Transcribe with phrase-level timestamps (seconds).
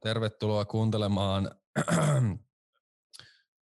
[0.00, 1.50] tervetuloa kuuntelemaan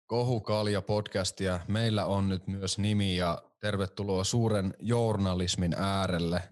[0.06, 1.60] Kohukalja podcastia.
[1.68, 6.42] Meillä on nyt myös nimi ja tervetuloa suuren journalismin äärelle.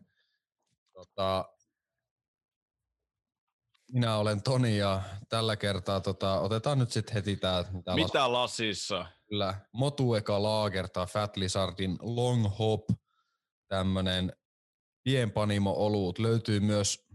[0.92, 1.44] Tota,
[3.92, 7.64] minä olen Toni ja tällä kertaa tota, otetaan nyt sitten heti tämä.
[7.72, 9.06] Mitä, mitä lasissa?
[9.28, 12.84] Kyllä, Motueka Lager tai Fat Lizardin Long Hop,
[13.68, 14.32] tämmönen
[15.04, 16.18] pienpanimo-olut.
[16.18, 17.11] Löytyy myös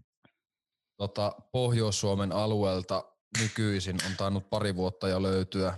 [0.98, 5.78] tota, Pohjois-Suomen alueelta nykyisin, on tainnut pari vuotta jo löytyä.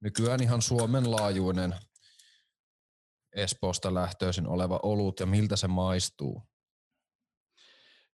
[0.00, 1.74] Nykyään ihan Suomen laajuinen
[3.36, 6.42] Espoosta lähtöisin oleva olut ja miltä se maistuu?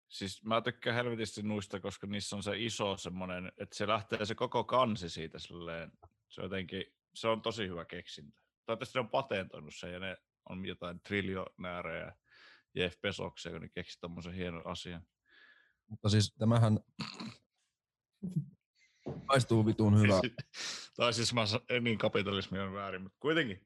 [0.07, 4.35] Siis mä tykkään helvetisti nuista, koska niissä on se iso semmoinen, että se lähtee se
[4.35, 5.91] koko kansi siitä silleen,
[6.29, 6.83] se on jotenkin,
[7.15, 8.41] se on tosi hyvä keksintö.
[8.65, 10.17] Toivottavasti ne on patentoinut sen ja ne
[10.49, 12.15] on jotain triljonäärejä
[12.75, 15.03] Jeff Bezoksia, kun ne keksi tommosen hienon asian.
[15.89, 16.79] Mutta siis tämähän
[19.27, 20.21] maistuu vitun hyvä.
[20.95, 21.43] tai siis mä
[21.81, 23.65] niin kapitalismi on väärin, mutta kuitenkin.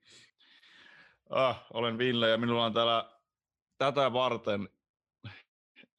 [1.29, 3.19] Ah, olen Ville ja minulla on täällä
[3.77, 4.69] tätä varten,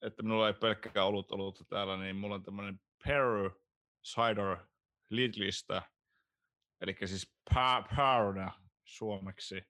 [0.01, 3.65] että minulla ei pelkkää ollut ollut täällä, niin mulla on tämmöinen Peru
[4.03, 4.57] Cider
[5.09, 5.81] Lidlistä,
[6.81, 8.51] eli siis Parna
[8.83, 9.63] suomeksi.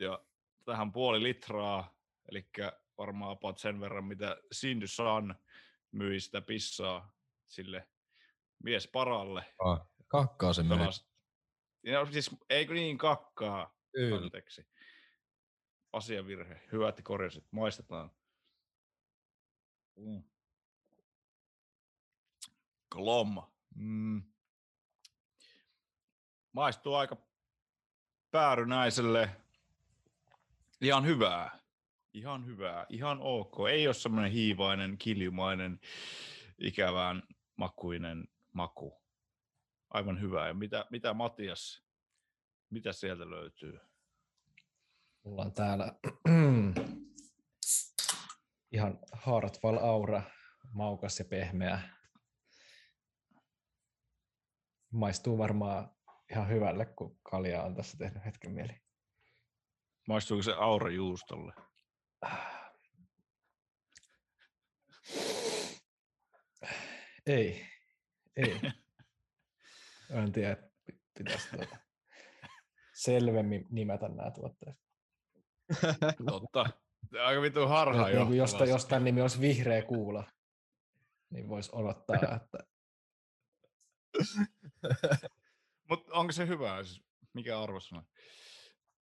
[0.00, 0.24] Ja
[0.64, 1.94] tähän puoli litraa,
[2.28, 2.50] eli
[3.00, 5.34] varmaan about sen verran, mitä Sindy Sun
[5.92, 7.12] myi sitä pissaa
[7.48, 7.88] sille
[8.64, 9.54] mies paralle.
[9.64, 10.84] Ah, kakkaa se meni.
[11.82, 13.76] Ja siis eikö niin kakkaa?
[13.92, 14.16] Kyllä.
[14.16, 14.66] Anteeksi.
[15.92, 16.62] Asiavirhe.
[16.72, 17.44] Hyvä, että korjasit.
[17.50, 18.10] Maistetaan.
[19.96, 20.22] Mm.
[22.92, 23.52] Klomma.
[23.74, 24.22] Mm.
[26.52, 27.16] Maistuu aika
[28.30, 29.30] päärynäiselle
[30.80, 31.59] ihan hyvää.
[32.12, 33.68] Ihan hyvää, ihan ok.
[33.70, 35.80] Ei ole semmoinen hiivainen, kiljumainen,
[36.58, 37.22] ikävään
[37.56, 39.02] makuinen maku.
[39.90, 40.48] Aivan hyvää.
[40.48, 41.82] Ja mitä, mitä Matias,
[42.70, 43.80] mitä sieltä löytyy?
[45.24, 45.94] Mulla on täällä
[48.72, 50.22] ihan Hartwall Aura,
[50.72, 51.80] maukas ja pehmeä.
[54.92, 55.90] Maistuu varmaan
[56.30, 58.80] ihan hyvälle, kun kalja on tässä tehnyt hetken mieli.
[60.08, 61.69] Maistuuko se aura juustolle?
[67.26, 67.66] Ei,
[68.36, 68.60] ei.
[70.10, 70.56] en tiedä,
[71.18, 71.76] pitäisi tuota
[72.94, 74.76] selvemmin nimetä nämä tuotteet.
[76.30, 76.66] Totta.
[77.24, 80.24] Aika vitu harhaa niin jos, jos tämän nimi olisi vihreä kuula,
[81.30, 82.58] niin voisi odottaa, että...
[85.88, 86.84] Mutta onko se hyvä?
[86.84, 88.04] Siis mikä arvosana?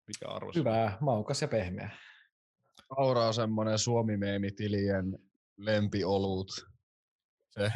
[0.07, 0.59] Mikä arvosana?
[0.61, 1.89] Hyvää, maukas ja pehmeä.
[2.97, 5.19] Aura on semmoinen Suomi-meemitilien
[5.57, 6.67] lempiolut.
[7.49, 7.71] Se...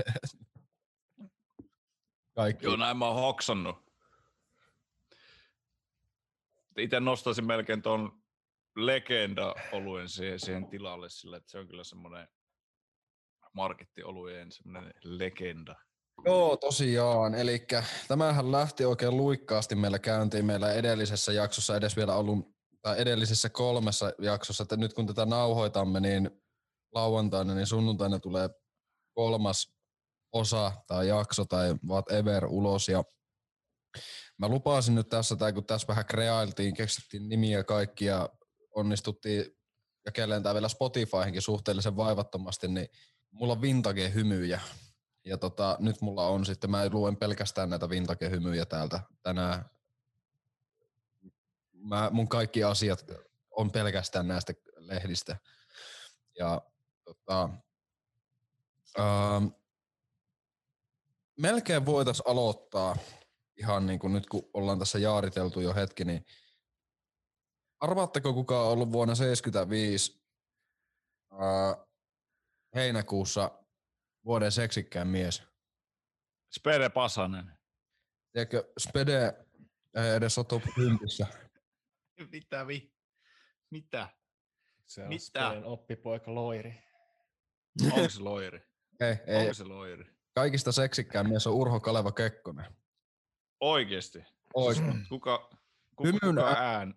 [2.36, 2.66] Kaikki.
[2.66, 3.76] Joo, näin mä oon hoksannut.
[6.78, 8.22] Itse nostaisin melkein tuon
[8.76, 12.28] legenda-oluen siihen, siihen tilalle sillä, että se on kyllä semmoinen
[13.54, 15.76] markettiolujen semmoinen legenda.
[16.26, 17.36] Joo, tosiaan.
[17.36, 17.68] Eli
[18.08, 22.57] tämähän lähti oikein luikkaasti meillä käyntiin meillä edellisessä jaksossa edes vielä ollut
[22.88, 26.32] tai edellisessä kolmessa jaksossa, että nyt kun tätä nauhoitamme, niin
[26.94, 28.50] lauantaina, niin sunnuntaina tulee
[29.14, 29.74] kolmas
[30.34, 32.90] osa tai jakso tai whatever ulos.
[32.90, 33.04] Ja
[34.38, 38.30] mä lupasin nyt tässä, tai kun tässä vähän kreailtiin, keksittiin nimiä kaikki ja
[38.76, 39.46] onnistuttiin
[40.06, 40.12] ja
[40.44, 42.88] tämä vielä Spotifyhinkin suhteellisen vaivattomasti, niin
[43.32, 44.62] mulla on vintage-hymyjä.
[45.26, 49.66] Ja tota, nyt mulla on sitten, mä luen pelkästään näitä vintage-hymyjä täältä tänään
[51.78, 53.06] mä, mun kaikki asiat
[53.52, 55.38] on pelkästään näistä lehdistä.
[56.40, 56.62] Ja
[57.04, 57.50] tota,
[59.00, 59.46] ähm,
[61.40, 62.96] melkein voitaisiin aloittaa
[63.58, 66.26] ihan niin kuin nyt kun ollaan tässä jaariteltu jo hetki, niin
[67.80, 70.24] arvaatteko kuka on ollut vuonna 1975
[71.34, 71.88] äh,
[72.76, 73.52] heinäkuussa
[74.26, 75.44] vuoden seksikkään mies?
[76.58, 77.58] Spede Pasanen.
[78.32, 79.46] Tiedätkö, Spede
[79.96, 80.64] ei edes ole top
[82.32, 82.94] Mitä vi?
[83.70, 84.10] Mitä?
[84.88, 85.50] Se on Mitä?
[85.64, 86.84] oppipoika Loiri.
[87.94, 88.62] Onko se Loiri?
[89.00, 89.42] Ei, ei.
[89.42, 90.06] Onko se Loiri?
[90.36, 92.76] Kaikista seksikkään mies on Urho Kaleva Kekkonen.
[93.60, 94.24] Oikeesti?
[94.54, 94.92] Oikeesti.
[95.10, 95.50] Kuka,
[95.96, 96.94] kuka, hymyn, kuka ään?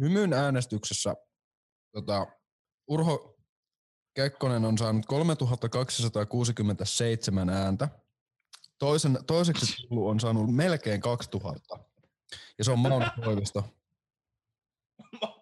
[0.00, 1.14] Hymyn äänestyksessä
[1.92, 2.26] tota,
[2.88, 3.38] Urho
[4.14, 7.88] Kekkonen on saanut 3267 ääntä.
[8.78, 11.78] Toisen, toiseksi on saanut melkein 2000.
[12.58, 13.64] Ja se on Mauno Koivisto.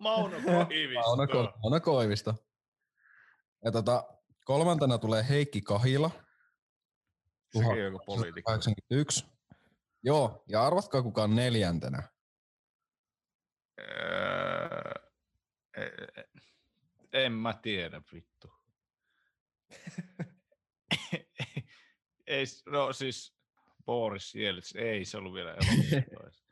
[0.01, 1.01] Mauno Koivisto.
[1.01, 2.35] Mauno, Ko- Mauno Koivisto.
[3.65, 4.05] Ja tota,
[4.45, 6.11] kolmantena tulee Heikki Kahila.
[7.53, 8.51] Sekin on joku poliitikko.
[8.53, 9.27] 81.
[10.03, 12.03] Joo, ja arvatkaa kuka on neljäntenä.
[13.81, 14.93] Öö,
[15.77, 16.29] e- e-
[17.13, 18.53] en mä tiedä, vittu.
[22.27, 23.37] ei, no siis
[23.85, 25.55] Boris Jelits, ei se ollut vielä
[26.13, 26.45] elossa.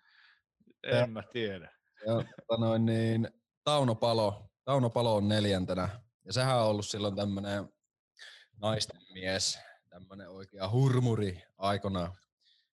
[0.82, 1.73] en mä tiedä.
[2.06, 3.28] Ja, tota noin, niin,
[3.64, 4.50] Tauno Palo.
[4.64, 5.88] Tauno Palo on neljäntenä.
[6.24, 7.68] Ja sehän on ollut silloin tämmönen
[8.56, 9.58] naisten mies,
[9.88, 12.12] tämmönen oikea hurmuri aikanaan.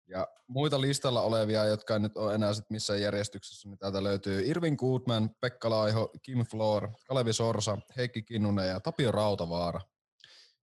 [0.08, 4.42] Ja muita listalla olevia, jotka ei nyt ole enää sit missään järjestyksessä, niin täältä löytyy
[4.46, 9.82] Irvin Goodman, Pekka Laiho, Kim Floor, Kalevi Sorsa, Heikki Kinnunen ja Tapio Rautavaara.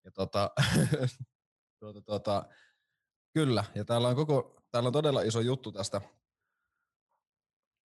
[0.04, 0.50] Ja tota,
[1.80, 2.44] tuota, tuota,
[3.34, 6.00] kyllä, ja täällä on, koko, täällä on todella iso juttu tästä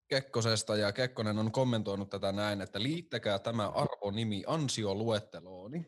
[0.09, 5.85] Kekkosesta, ja Kekkonen on kommentoinut tätä näin, että liittäkää tämä arvonimi ansioluettelooni.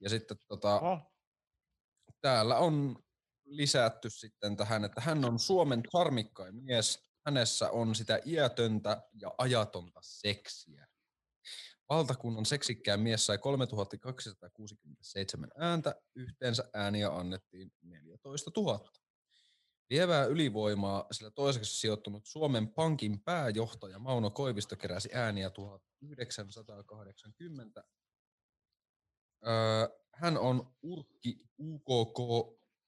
[0.00, 0.98] Ja sitten tota, Oh.
[2.20, 2.96] täällä on
[3.44, 7.08] lisätty sitten tähän, että hän on Suomen charmikkain mies.
[7.26, 10.86] Hänessä on sitä iätöntä ja ajatonta seksiä.
[11.88, 18.90] Valtakunnan seksikkään mies sai 3267 ääntä, yhteensä ääniä annettiin 14 000.
[19.90, 27.84] Lievää ylivoimaa, sillä toiseksi sijoittunut Suomen Pankin pääjohtaja Mauno Koivisto keräsi ääniä 1980.
[29.46, 29.52] Öö,
[30.14, 32.18] hän on Urkki UKK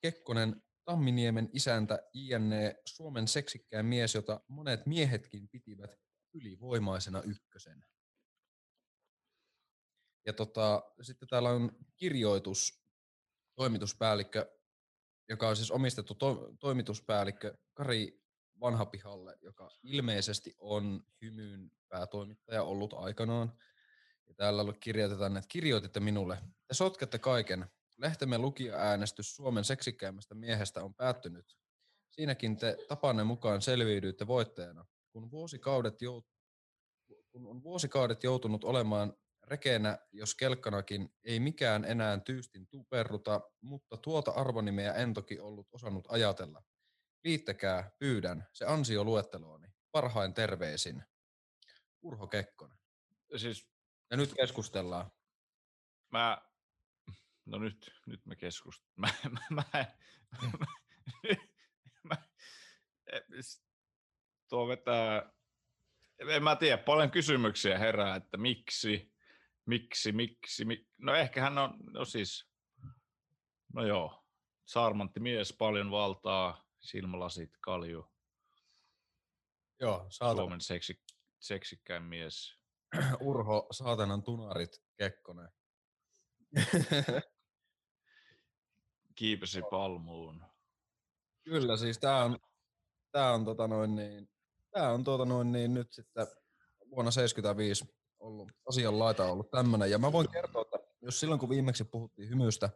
[0.01, 5.91] Kekkonen Tamminiemen isäntä INE Suomen seksikkään mies, jota monet miehetkin pitivät
[6.35, 7.87] ylivoimaisena ykkösenä.
[10.27, 12.85] Ja tota, sitten täällä on kirjoitus,
[13.55, 14.60] toimituspäällikkö,
[15.31, 18.21] joka on siis omistettu to- toimituspäällikkö Kari
[18.61, 23.53] Vanhapihalle, joka ilmeisesti on hymyyn päätoimittaja ollut aikanaan.
[24.29, 26.39] Ja täällä kirjoitetaan, että kirjoititte minulle,
[26.69, 27.67] te sotkette kaiken.
[27.99, 31.57] Lehtemme lukija-äänestys Suomen seksikkäimmästä miehestä on päättynyt.
[32.11, 34.87] Siinäkin te tapanne mukaan selviydyitte voittajana.
[35.13, 36.31] Kun, vuosikaudet jout-
[37.31, 39.15] kun on vuosikaudet joutunut olemaan
[39.51, 46.07] rekenä, jos kelkkanakin, ei mikään enää tyystin tuperruta, mutta tuota arvonimeä en toki ollut osannut
[46.09, 46.63] ajatella.
[47.25, 49.69] Liittäkää, pyydän, se ansioluettelooni.
[49.91, 51.03] Parhain terveisin.
[52.03, 52.79] Urho Kekkonen.
[53.37, 53.71] Siis
[54.11, 55.11] Ja nyt keskustellaan.
[56.11, 56.43] mä,
[57.47, 58.85] no nyt, nyt me keskust...
[58.97, 59.87] Mä, mä, mä, mä,
[62.03, 62.17] mä,
[63.41, 63.65] s-
[64.49, 65.33] tuo vetää,
[66.29, 69.13] en mä tiedä, paljon kysymyksiä herää, että miksi,
[69.67, 70.89] miksi, miksi, mik...
[70.99, 72.51] no ehkä hän on, no siis,
[73.75, 74.25] no joo,
[74.65, 78.11] saarmantti mies, paljon valtaa, silmälasit, kalju,
[79.81, 80.37] Joo, saatana.
[80.37, 81.03] Suomen seksi,
[81.39, 82.55] seksikkäin mies.
[83.21, 85.49] Urho, saatanan tunarit, Kekkonen.
[89.19, 90.45] Kiipesi palmuun.
[91.45, 92.39] Kyllä, siis tää on,
[93.13, 94.31] tää on, tota noin niin,
[94.71, 96.27] tää on tota noin niin, nyt sitten
[96.91, 99.91] vuonna 75 ollut, asian laita ollut tämmönen.
[99.91, 102.71] Ja mä voin kertoa, että jos silloin kun viimeksi puhuttiin hymystä,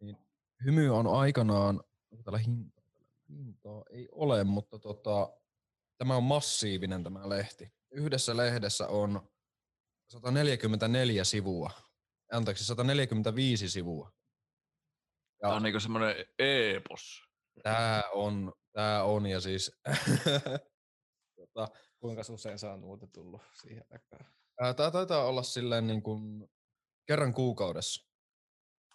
[0.00, 0.16] niin
[0.64, 2.84] hymy on aikanaan, onko täällä hintaa?
[3.28, 5.32] Hintaa ei ole, mutta tota,
[5.98, 7.72] tämä on massiivinen tämä lehti.
[7.90, 9.28] Yhdessä lehdessä on
[10.08, 11.70] 144 sivua.
[12.32, 14.12] Anteeksi, 145 sivua.
[15.42, 17.22] Ja Tämä on niinku semmoinen epos.
[17.62, 19.72] Tää on, tää on ja siis
[21.36, 21.68] tota,
[22.00, 24.34] Kuinka usein sä on tullut siihen aikaan?
[24.76, 26.50] Tää taitaa olla silleen niin kuin
[27.06, 28.10] kerran kuukaudessa.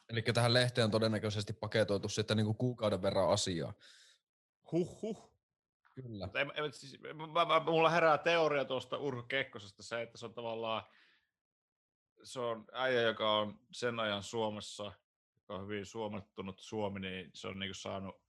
[0.10, 3.74] Eli tähän lehteen on todennäköisesti paketoitu sitten niin kuin kuukauden verran asiaa.
[4.72, 5.30] Huh huh.
[5.96, 6.26] Kyllä.
[6.26, 7.00] Mutta en- en- siis,
[7.34, 10.84] mä, mä, mulla herää teoria tuosta Urho Kekkosesta se, että se on tavallaan
[12.24, 14.94] se on äijä, joka on sen ajan Suomessa,
[15.36, 18.22] joka on hyvin suomettunut Suomi, niin se on niinku saanut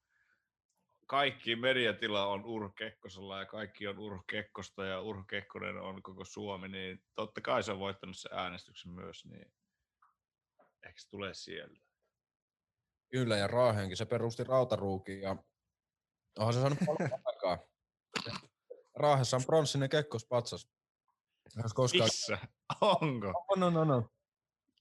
[1.11, 6.25] kaikki mediatila on Urho Kekkosella ja kaikki on Urho Kekkosta ja Urho Kekkonen on koko
[6.25, 9.52] Suomi, niin totta kai se on voittanut sen äänestyksen myös, niin
[10.87, 11.81] ehkä se tulee sieltä.
[13.09, 13.97] Kyllä, ja Raahenkin.
[13.97, 15.37] Se perusti Rautaruukiin ja
[16.38, 17.59] onhan se saanut paljon aikaa.
[18.95, 20.69] Raahessa on pronssinen kekkospatsas.
[21.62, 22.38] Jos koskaan Missä?
[22.81, 23.45] Onko?
[23.49, 24.11] On, on, on, on.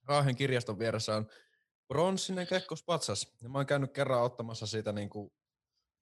[0.08, 1.28] Raahen kirjaston vieressä on
[1.88, 3.36] pronssinen kekkospatsas.
[3.42, 5.32] Ja mä oon käynyt kerran ottamassa siitä niin kuin,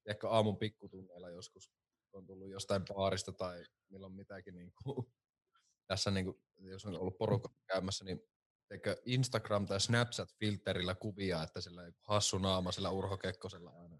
[0.07, 1.71] ehkä aamun pikkutunneilla joskus.
[2.13, 4.55] On tullut jostain baarista tai milloin mitäkin.
[4.55, 5.07] Niin kuin,
[5.87, 8.21] tässä niin kuin, jos on ollut porukka käymässä, niin
[8.67, 13.97] teikö Instagram tai Snapchat-filterillä kuvia, että sillä on joku hassu naama sillä Urho Kekkosella aina.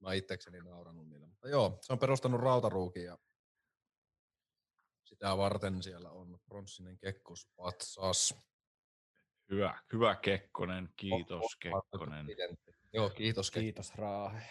[0.00, 1.26] Mä oon itsekseni nauranut niillä.
[1.26, 3.18] Mutta joo, se on perustanut Rautaruukin ja
[5.04, 8.34] sitä varten siellä on pronssinen kekkospatsas.
[9.50, 12.26] Hyvä, hyvä Kekkonen, kiitos Kekkonen.
[12.92, 13.50] Joo, kiitos.
[13.50, 14.42] Kiitos Raahe.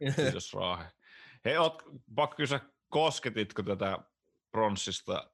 [0.16, 0.90] Kiitos Raahe.
[1.44, 1.82] Hei, oot,
[2.14, 3.98] pakko kysyä, kosketitko tätä
[4.50, 5.30] pronssista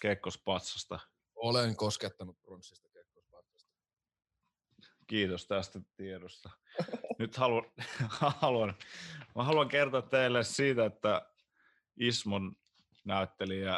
[0.00, 0.98] kekkospatsasta?
[1.34, 3.74] Olen koskettanut pronssista kekkospatsasta.
[5.06, 6.50] Kiitos tästä tiedosta.
[7.18, 7.72] Nyt haluan,
[8.40, 8.74] haluan,
[9.36, 11.30] mä haluan kertoa teille siitä, että
[11.96, 12.56] Ismon
[13.04, 13.76] näyttelijä,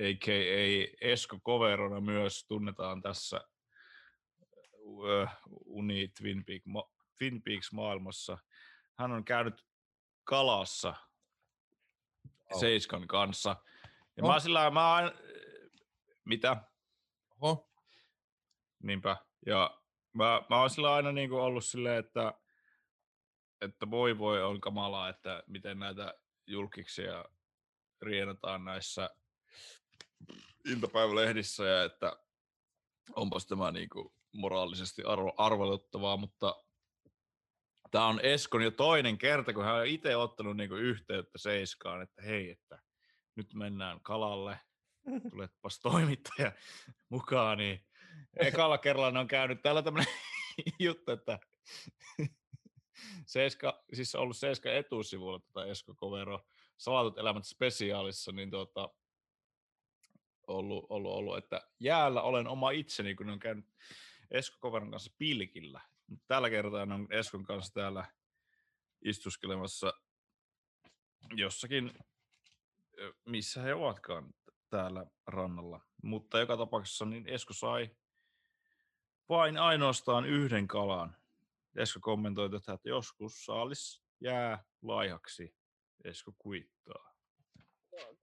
[0.00, 0.94] a.k.a.
[1.00, 3.40] Esko Koverona myös tunnetaan tässä
[5.64, 6.62] Uni Twin, Peak,
[7.18, 8.38] Twin Peaks maailmassa.
[8.98, 9.66] Hän on käynyt
[10.24, 10.94] kalassa
[12.52, 12.60] oh.
[12.60, 13.56] Seiskan kanssa.
[14.16, 14.28] Ja oh.
[14.30, 15.12] mä sillä mä aina,
[16.24, 16.56] mitä?
[17.40, 17.70] Oho.
[18.82, 19.16] Niinpä.
[19.46, 19.80] Ja
[20.12, 22.34] mä, mä oon sillä aina niin kuin ollut silleen, että,
[23.60, 26.14] että voi voi on kamalaa, että miten näitä
[26.46, 27.24] julkiksia
[28.02, 29.10] rienataan näissä
[30.64, 32.16] iltapäivälehdissä ja että
[33.16, 36.64] onpas tämä niin kuin moraalisesti arvo, arveluttavaa, mutta
[37.94, 42.02] tämä on Eskon jo toinen kerta, kun hän on itse ottanut niin kuin yhteyttä Seiskaan,
[42.02, 42.78] että hei, että
[43.36, 44.58] nyt mennään kalalle,
[45.30, 46.52] tuletpas toimittaja
[47.08, 47.86] mukaan, niin
[48.36, 50.12] ekalla kerralla on käynyt täällä tämmöinen
[50.78, 51.38] juttu, että
[53.26, 56.40] Seiska, siis on ollut Seiska etusivulla tätä Esko Kovero
[56.76, 58.88] Salatut elämät spesiaalissa, niin tuota,
[60.46, 63.66] ollut, ollut, ollut, että jäällä olen oma itseni, kun on käynyt
[64.30, 65.80] Esko Koveron kanssa pilkillä.
[66.06, 68.06] Mutta tällä kertaa on Eskon kanssa täällä
[69.04, 69.92] istuskelemassa
[71.36, 71.92] jossakin,
[73.24, 74.34] missä he ovatkaan
[74.70, 75.80] täällä rannalla.
[76.02, 77.96] Mutta joka tapauksessa niin Esko sai
[79.28, 81.16] vain ainoastaan yhden kalan.
[81.76, 85.56] Esko kommentoi tätä, että joskus saalis jää laihaksi.
[86.04, 87.14] Esko kuittaa.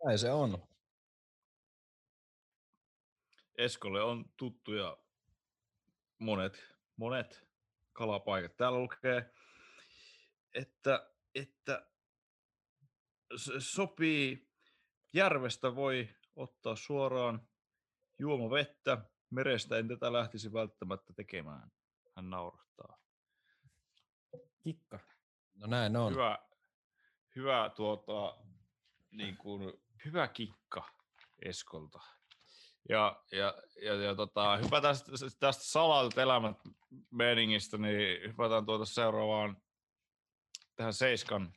[0.05, 0.67] Näin se on.
[3.57, 4.97] Eskolle on tuttuja
[6.19, 7.50] monet, monet
[7.93, 8.57] kalapaikat.
[8.57, 9.33] Täällä lukee,
[10.53, 11.87] että, että
[13.59, 14.51] sopii,
[15.13, 17.47] järvestä voi ottaa suoraan
[18.19, 18.97] juomavettä,
[19.29, 21.71] merestä en tätä lähtisi välttämättä tekemään.
[22.15, 22.97] Hän naurahtaa.
[24.63, 24.99] Kikka.
[25.55, 26.13] No näin on.
[26.13, 26.39] Hyvä,
[27.35, 28.37] hyvä, tuota,
[29.11, 29.73] niin kuin,
[30.05, 30.89] hyvä kikka
[31.45, 31.99] Eskolta.
[32.89, 34.95] Ja, ja, ja, ja tota, hypätään
[35.39, 36.57] tästä salatut elämät
[37.11, 39.61] meningistä, niin hypätään tuota seuraavaan
[40.75, 41.53] tähän Seiskan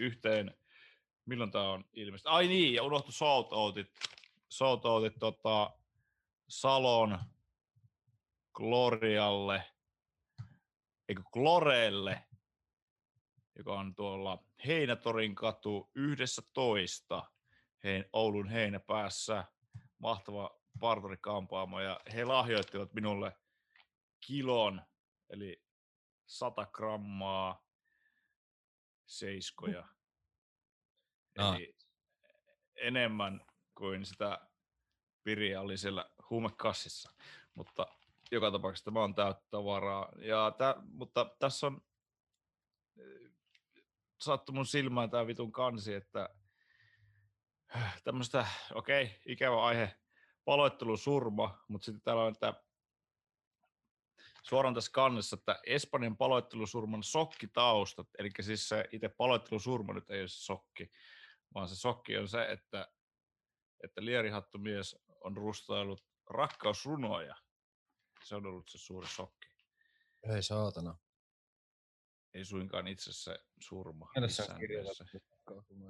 [0.00, 0.56] yhteen.
[1.26, 2.28] Milloin tämä on ilmeisesti?
[2.28, 3.86] Ai niin, ja unohtu shoutoutit.
[4.50, 5.70] Shoutoutit tota,
[6.48, 7.18] Salon
[8.54, 9.64] Glorialle,
[11.08, 12.22] eikö Glorelle,
[13.56, 17.32] joka on tuolla Heinätorin katu yhdessä toista
[17.84, 19.44] Hein, Oulun heinäpäässä.
[19.98, 23.36] Mahtava parturikampaamo ja he lahjoittivat minulle
[24.26, 24.82] kilon,
[25.30, 25.62] eli
[26.26, 27.64] 100 grammaa
[29.06, 29.88] seiskoja.
[31.38, 31.54] No.
[31.54, 31.76] Eli
[32.76, 34.48] enemmän kuin sitä
[35.22, 37.14] piriä oli siellä huumekassissa.
[37.54, 37.86] Mutta
[38.30, 40.12] joka tapauksessa tämä on täyttä tavaraa.
[40.16, 41.80] Ja tä, mutta tässä on
[44.20, 46.28] sattu mun silmään tämä vitun kansi, että
[48.04, 49.96] tämmöistä, okei, okay, ikävä aihe,
[50.44, 52.54] paloittelusurma, mutta sitten täällä on, että
[54.42, 60.28] suoraan tässä kannessa, että Espanjan paloittelusurman sokkitaustat, eli siis se itse paloittelusurma nyt ei ole
[60.28, 60.90] se sokki,
[61.54, 62.88] vaan se sokki on se, että,
[63.84, 67.34] että lierihattumies on rustaillut rakkausrunoja.
[68.24, 69.48] Se on ollut se suuri sokki.
[70.34, 70.98] Ei saatana
[72.34, 74.08] ei suinkaan itse se surma.
[74.14, 75.18] Hänessä on kirjoitettu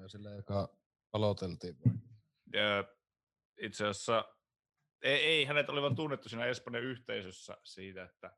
[0.00, 0.76] ja sillä, joka
[1.12, 1.76] aloiteltiin.
[2.52, 2.84] Ja
[3.60, 4.24] itse asiassa
[5.02, 8.36] ei, ei, hänet oli vain tunnettu siinä Espanjan yhteisössä siitä, että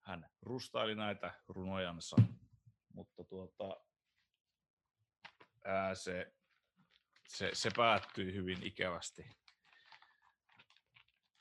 [0.00, 2.16] hän rustaili näitä runojansa,
[2.92, 3.80] mutta tuota,
[5.64, 6.34] ää, se,
[7.28, 9.24] se, se päättyi hyvin ikävästi.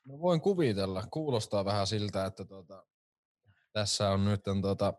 [0.05, 2.85] No voin kuvitella, kuulostaa vähän siltä, että tuota,
[3.73, 4.93] tässä on nyt tuota,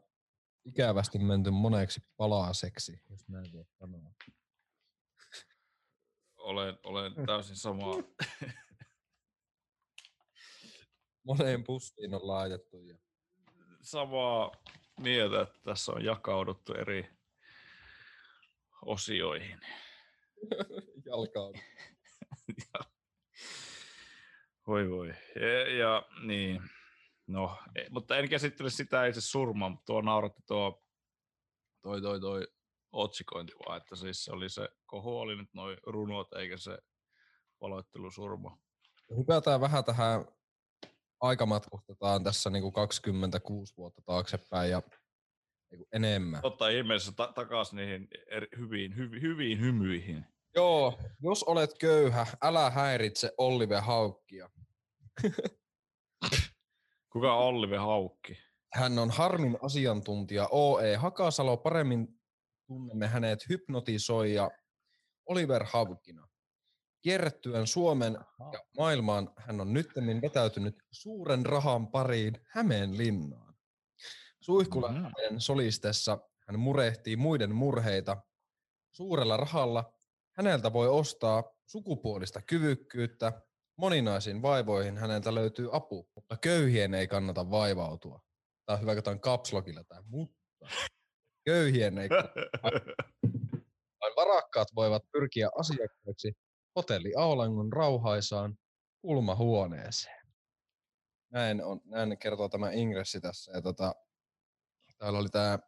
[0.65, 4.13] ikävästi menty moneksi palaseksi, jos näin voi sanoa.
[6.37, 7.95] Olen, olen täysin samaa.
[11.25, 12.81] Moneen pussiin on laitettu.
[12.81, 12.99] Ja...
[13.83, 14.53] Samaa
[15.01, 17.11] mieltä, että tässä on jakauduttu eri
[18.83, 19.61] osioihin.
[21.07, 21.55] Jalkaan.
[24.67, 25.09] voi voi.
[25.37, 26.63] Ja, ja niin,
[27.27, 30.83] No, e, mutta en käsittele sitä itse surmaa, mutta tuo nauratti tuo
[31.83, 32.49] toi, toi, toi
[32.93, 36.79] otsikointi vaan, että siis se oli se kohu oli nyt noin runot eikä se
[37.61, 38.59] valoittelusurma.
[39.17, 40.25] Hypätään vähän tähän
[41.21, 44.83] aikamatkustetaan tässä niin kuin 26 vuotta taaksepäin ja
[45.73, 46.43] Eiku enemmän.
[46.43, 50.27] Totta ihmeessä ta- takas niihin eri, hyviin, hyvi, hyviin hymyihin.
[50.55, 54.51] Joo, jos olet köyhä, älä häiritse Ollive Haukkia.
[57.13, 58.39] Kuka on Ollive Haukki?
[58.75, 62.09] Hän on harmin asiantuntija OE Hakasalo, paremmin
[62.67, 64.51] tunnemme hänet hypnotisoija
[65.27, 66.29] Oliver Haukina.
[67.05, 68.19] Kierrettyään Suomen
[68.53, 73.55] ja maailmaan hän on nyttemmin vetäytynyt suuren rahan pariin Hämeenlinnaan.
[74.41, 76.19] Suihkulähteen solistessa
[76.49, 78.17] hän murehtii muiden murheita.
[78.93, 79.93] Suurella rahalla
[80.37, 83.43] häneltä voi ostaa sukupuolista kyvykkyyttä,
[83.77, 88.21] moninaisiin vaivoihin häneltä löytyy apu, mutta köyhien ei kannata vaivautua.
[88.67, 90.37] Tämä on hyvä, kun kapslokilla tämä, mutta
[91.45, 92.09] köyhien ei
[94.01, 96.44] vain varakkaat voivat pyrkiä asiakkaiksi
[96.77, 98.59] hotelli Aulangon rauhaisaan
[99.01, 100.27] kulmahuoneeseen.
[101.31, 103.53] Näin, on, näin kertoo tämä ingressi tässä.
[103.53, 103.95] Ja tota,
[104.99, 105.59] täällä oli tämä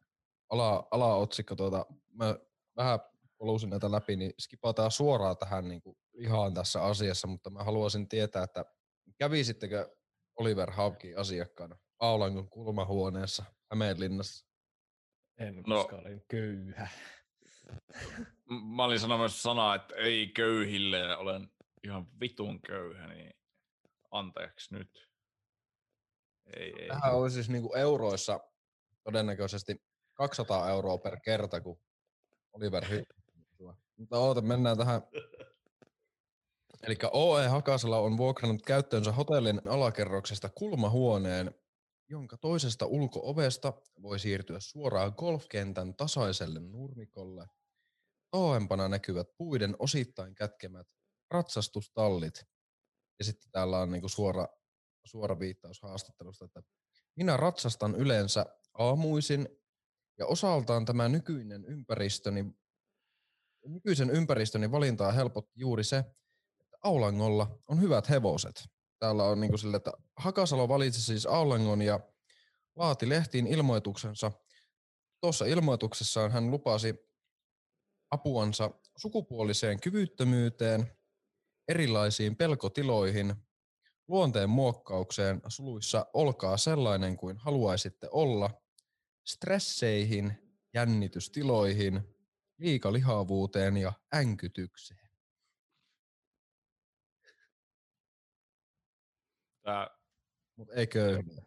[0.49, 2.37] ala, alaotsikko, tuota, mä
[2.77, 3.01] vähän
[3.39, 8.09] polusin näitä läpi, niin skipataan suoraan tähän niin kuin ihan tässä asiassa, mutta mä haluaisin
[8.09, 8.65] tietää, että
[9.19, 9.97] kävisittekö
[10.39, 14.47] Oliver Haukin asiakkaana Aulangon kulmahuoneessa Hämeenlinnassa?
[15.39, 15.77] En, No.
[15.77, 16.89] koska olin köyhä.
[18.49, 21.51] Mä olin sanomassa sanaa, että ei köyhille ja olen
[21.85, 23.35] ihan vitun köyhä, niin
[24.11, 25.09] anteeksi nyt.
[26.57, 26.89] Ei, ei.
[26.89, 28.41] Tähän olisi siis niin kuin euroissa
[29.05, 29.83] todennäköisesti
[30.15, 31.81] 200 euroa per kerta, kun
[32.53, 35.03] Oliver Hy- Mutta oota, mennään tähän.
[36.87, 41.55] Eli OE Hakasala on vuokrannut käyttöönsä hotellin alakerroksesta kulmahuoneen,
[42.09, 43.73] jonka toisesta ulkoovesta
[44.03, 47.47] voi siirtyä suoraan golfkentän tasaiselle nurmikolle.
[48.37, 50.87] Tauempana näkyvät puiden osittain kätkemät
[51.31, 52.45] ratsastustallit.
[53.19, 54.49] Ja sitten täällä on niinku suora,
[55.05, 56.63] suora viittaus haastattelusta, että
[57.15, 58.47] minä ratsastan yleensä
[58.79, 59.49] aamuisin
[60.19, 62.45] ja osaltaan tämä nykyinen ympäristöni,
[63.67, 66.05] nykyisen ympäristöni valintaa helpotti juuri se,
[66.61, 68.65] että Aulangolla on hyvät hevoset.
[68.99, 72.01] Täällä on niin sille, että Hakasalo valitsi siis Aulangon ja
[72.75, 74.33] laati lehtiin ilmoituksensa.
[75.21, 77.06] Tuossa ilmoituksessaan hän lupasi
[78.11, 80.97] apuansa sukupuoliseen kyvyttömyyteen,
[81.69, 83.35] erilaisiin pelkotiloihin,
[84.09, 88.51] luonteen muokkaukseen suluissa olkaa sellainen kuin haluaisitte olla,
[89.27, 90.33] stresseihin,
[90.75, 92.17] jännitystiloihin,
[92.59, 95.07] liikalihavuuteen ja änkytykseen.
[99.63, 99.91] Tää
[100.57, 101.43] Mutta ei köyhille.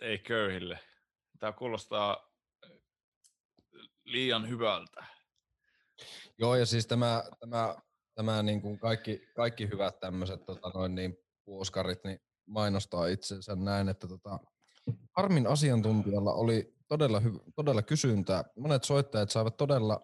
[0.00, 0.78] ei köyhille.
[1.38, 2.32] Tää kuulostaa
[4.04, 5.17] liian hyvältä.
[6.38, 7.76] Joo, ja siis tämä, tämä,
[8.14, 13.88] tämä niin kuin kaikki, kaikki hyvät tämmöiset tota noin niin, puoskarit niin mainostaa itsensä näin,
[13.88, 14.38] että tota,
[15.16, 18.44] Harmin asiantuntijalla oli todella, hy- todella kysyntää.
[18.56, 20.00] Monet soittajat saivat todella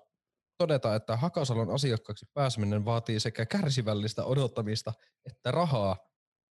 [0.58, 4.92] todeta, että Hakasalon asiakkaaksi pääseminen vaatii sekä kärsivällistä odottamista
[5.26, 5.96] että rahaa.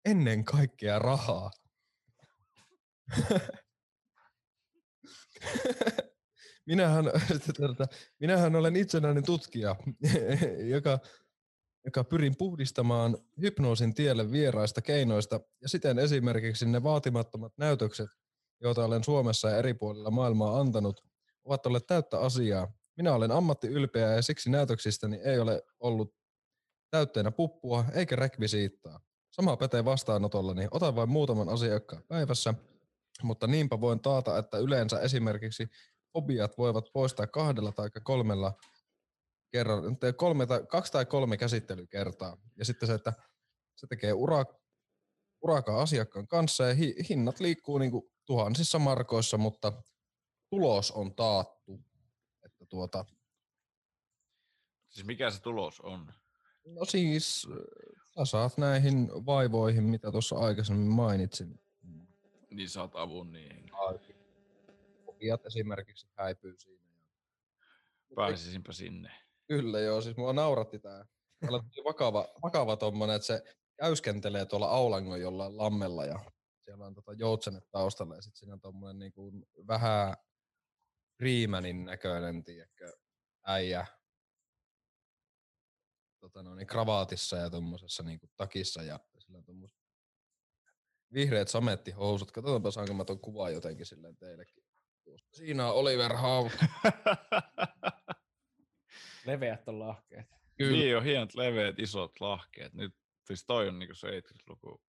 [0.06, 1.52] Ennen kaikkea rahaa.
[6.70, 7.06] minähän,
[8.22, 9.76] minähän olen itsenäinen tutkija,
[10.76, 11.00] joka,
[11.86, 18.10] joka pyrin puhdistamaan hypnoosin tielle vieraista keinoista ja siten esimerkiksi ne vaatimattomat näytökset,
[18.62, 21.04] joita olen Suomessa ja eri puolilla maailmaa antanut,
[21.46, 22.72] ovat olleet täyttä asiaa.
[22.98, 26.16] Minä olen ammattiylpeä ja siksi näytöksistäni ei ole ollut
[26.92, 29.00] täytteenä puppua eikä rekvisiittaa.
[29.32, 30.68] Sama pätee vastaanotollani.
[30.72, 32.54] Otan vain muutaman asiakkaan päivässä,
[33.24, 35.70] mutta niinpä voin taata, että yleensä esimerkiksi
[36.14, 38.54] fobiat voivat poistaa kahdella tai kolmella
[39.52, 42.38] kerran, te- kolme tai, kaksi tai kolme käsittelykertaa.
[42.58, 43.14] Ja sitten se, että
[43.76, 44.46] se tekee ura,
[45.42, 49.84] urakaa asiakkaan kanssa ja hi, hinnat liikkuu niinku tuhansissa markoissa, mutta
[50.50, 51.80] tulos on taattu.
[52.46, 53.06] Että tuota,
[54.90, 56.14] Siis mikä se tulos on?
[56.66, 57.48] no siis
[58.16, 61.60] sä saat näihin vaivoihin, mitä tuossa aikaisemmin mainitsin.
[62.52, 63.70] Niin saat avun niihin.
[65.20, 66.90] Fobiat esimerkiksi häipyy siinä.
[68.16, 69.12] Pääsisinpä sinne.
[69.48, 71.06] Kyllä joo, siis mua nauratti tää.
[71.40, 73.44] Täällä tosi vakava, vakava tommonen, että se
[73.78, 76.20] käyskentelee tuolla Aulangon jollain lammella ja
[76.64, 79.32] siellä on tota joutsenet taustalla ja sitten siinä on tommonen niinku
[79.68, 80.16] vähän
[81.18, 82.92] Freemanin näköinen, tiedätkö,
[83.44, 83.88] äijä
[86.20, 89.70] tota no, niin kravaatissa ja tuommoisessa niinku takissa ja sillä on
[91.14, 92.32] vihreät samettihousut.
[92.32, 94.69] Katsotaanpa saanko mä ton kuvan jotenkin silleen teillekin.
[95.04, 95.38] Tuosta.
[95.38, 96.52] Siinä on Oliver Hauk.
[99.26, 100.28] Leveät on lahkeet.
[100.58, 102.74] Kyllä, Niin on hienot, leveät, isot lahkeet.
[102.74, 104.82] Nyt siis toi on niinku 70-luku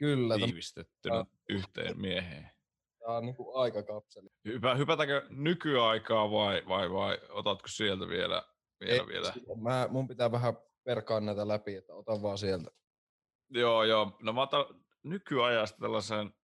[0.00, 0.34] kyllä.
[0.34, 2.50] Tämä tiivistettynä yhteen mieheen.
[2.98, 4.28] Tää on niinku aikakapseli.
[4.44, 8.42] Hypä, hypätäkö nykyaikaa vai, vai, vai otatko sieltä vielä?
[8.80, 9.32] vielä, Ei, vielä?
[9.62, 12.70] Mä, mun pitää vähän perkaa näitä läpi, että otan vaan sieltä.
[13.48, 14.16] Joo, joo.
[14.22, 14.64] No mä otan
[15.02, 16.34] nykyajasta tällaisen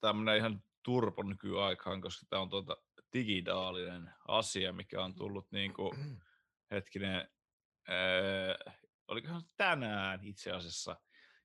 [0.00, 2.76] tämmönen ihan turpo nykyaikaan, koska tämä on tuota
[3.12, 5.92] digitaalinen asia, mikä on tullut niin kuin,
[6.70, 7.28] hetkinen,
[7.88, 8.74] ää,
[9.08, 10.96] olikohan tänään itse asiassa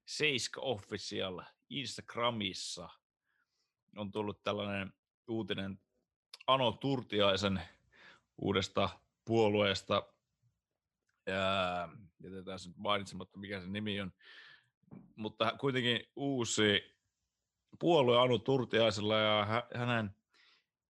[0.06, 2.90] Seiska Official Instagramissa
[3.98, 4.94] on tullut tällainen
[5.28, 5.80] uutinen
[6.48, 7.62] Ano Turtiaisen
[8.38, 8.90] uudesta
[9.26, 10.14] puolueesta.
[11.28, 11.90] Ja
[12.24, 14.14] jätetään se nyt mainitsematta, mikä se nimi on.
[15.16, 16.94] Mutta kuitenkin uusi
[17.80, 20.16] puolue Anu Turtiaisella ja hä- hänen,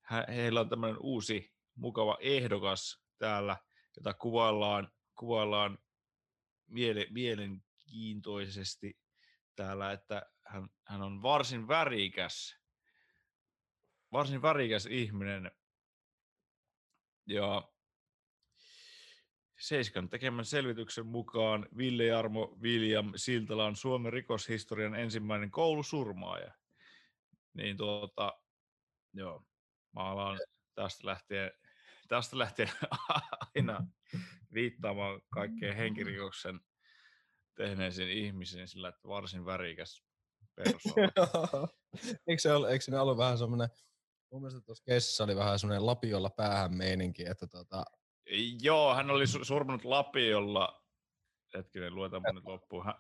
[0.02, 3.58] hä- heillä on tämmöinen uusi mukava ehdokas täällä,
[3.98, 5.78] jota kuvaillaan, kuvaillaan
[6.68, 9.00] miele, mielenkiintoisesti
[9.56, 12.60] täällä, että hän, hän on varsin värikäs,
[14.12, 15.52] varsin värikäs ihminen.
[17.26, 17.74] Ja
[19.60, 26.54] Seiskan tekemän selvityksen mukaan Ville Jarmo William Siltala on Suomen rikoshistorian ensimmäinen koulusurmaaja.
[27.54, 28.34] Niin tuota,
[29.14, 29.44] joo,
[29.92, 30.40] mä alan
[30.76, 31.52] tästä lähtien,
[32.08, 32.70] tästä lähtien
[33.56, 33.88] aina
[34.54, 36.60] viittaamaan kaikkeen henkirikoksen
[37.56, 40.04] tehneisiin ihmisiin sillä, että varsin värikäs
[40.56, 41.12] persoona.
[42.28, 43.70] eikö, se ollut, eikö siinä ollut vähän semmoinen,
[44.32, 47.86] mun mielestä tuossa keississä oli vähän semmoinen lapiolla päähän meininki, että tota,
[48.62, 50.84] Joo, hän oli su- surmanut Lapiolla,
[51.58, 52.86] hetkinen, luetaanpa nyt loppuun.
[52.86, 52.96] Hän,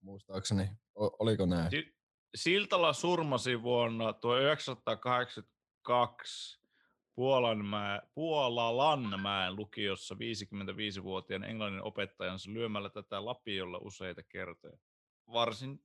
[0.00, 0.70] muistaakseni.
[0.94, 1.70] O, oliko näin?
[1.70, 1.94] Si-
[2.34, 6.62] Siltala surmasi vuonna 1982
[7.14, 14.76] Puolanmäe, Puolalanmäen lukiossa 55-vuotiaan englannin opettajansa lyömällä tätä lapiolla useita kertoja.
[15.32, 15.84] Varsin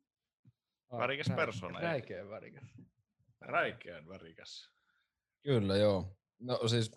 [0.91, 1.85] Värikäs persona, ei?
[1.85, 2.63] Räikeä värikäs.
[3.41, 4.69] räikeän värikäs.
[5.43, 6.17] Kyllä, joo.
[6.39, 6.91] No siis,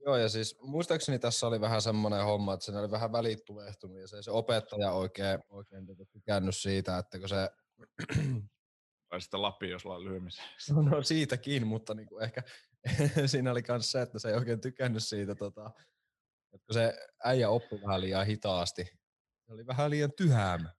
[0.00, 3.98] joo ja siis muistaakseni tässä oli vähän semmoinen homma, että siinä oli vähän välit tulehtunut
[3.98, 7.50] ja se, se opettaja oikein, oikein tota tykännyt siitä, että kun se,
[9.08, 10.48] Tai sitten lapiolla lyömiseen.
[10.74, 12.42] no, no siitäkin, mutta niinku ehkä
[13.26, 15.70] siinä oli myös se, että se ei oikein tykännyt siitä, tota,
[16.52, 18.84] että kun se äijä oppi vähän liian hitaasti,
[19.46, 20.74] se oli vähän liian tyhäämä.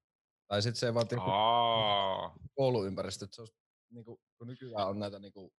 [0.47, 3.55] Tai sitten se ei vaan tiedä, Aa, kouluympäristö, se olisi,
[3.89, 5.51] niin kuin, kun nykyään on näitä niin kuin,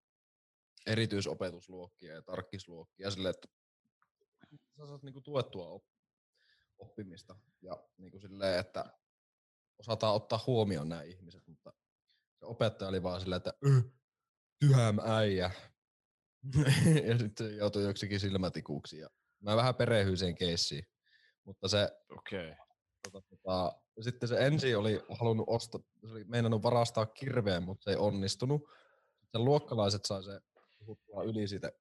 [0.86, 3.48] erityisopetusluokkia ja tarkkisluokkia silleen, että
[4.76, 5.88] sä saat niin kuin, tuettua op-
[6.78, 8.99] oppimista ja niin kuin, silleen, että
[9.80, 11.72] osataan ottaa huomioon nämä ihmiset, mutta
[12.38, 13.82] se opettaja oli vaan silleen, että "Ö,
[14.58, 15.50] tyhäm äijä.
[17.08, 19.08] ja sitten se joutui joksikin silmätikuksi ja
[19.40, 20.84] mä vähän perehyin sen keissiin.
[21.44, 21.88] Mutta se.
[22.18, 22.54] Okay.
[23.02, 27.90] tota, tota, sitten se ensin oli halunnut ostaa, se oli meinannut varastaa kirveen, mutta se
[27.90, 28.62] ei onnistunut.
[29.20, 30.40] Sitten luokkalaiset sai se
[30.78, 31.72] puhuttua yli siitä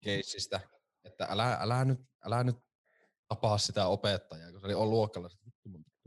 [0.00, 0.60] keissistä,
[1.04, 2.56] että älä, älä, nyt, älä nyt
[3.28, 5.40] tapaa sitä opettajaa, kun se oli on luokkalaiset,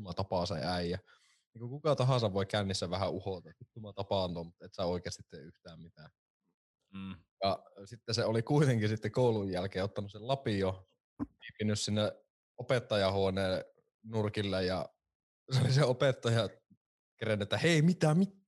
[0.02, 1.00] mä- tapaan se äijä.
[1.54, 5.24] Niin kuka tahansa voi kännissä vähän uhota, että mä tapaan ton, mutta et sä oikeasti
[5.30, 6.10] tee yhtään mitään.
[6.94, 7.16] Mm.
[7.44, 12.12] Ja sitten se oli kuitenkin sitten koulun jälkeen ottanut sen lapio, viipinnyt sinne
[12.58, 13.66] opettajahuoneen
[14.04, 14.90] nurkille ja
[15.52, 16.50] se oli se opettaja
[17.18, 18.42] kerennyt, että hei mitä, mit?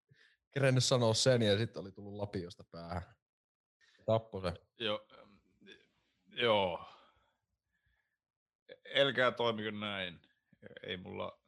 [0.53, 3.01] kerennyt sanoa sen ja sitten oli tullut lapiosta päähän.
[4.05, 4.53] Tappo se.
[4.79, 5.07] Jo,
[6.27, 6.85] joo.
[8.85, 10.21] Elkää toimiko näin.
[10.83, 11.42] Ei mulla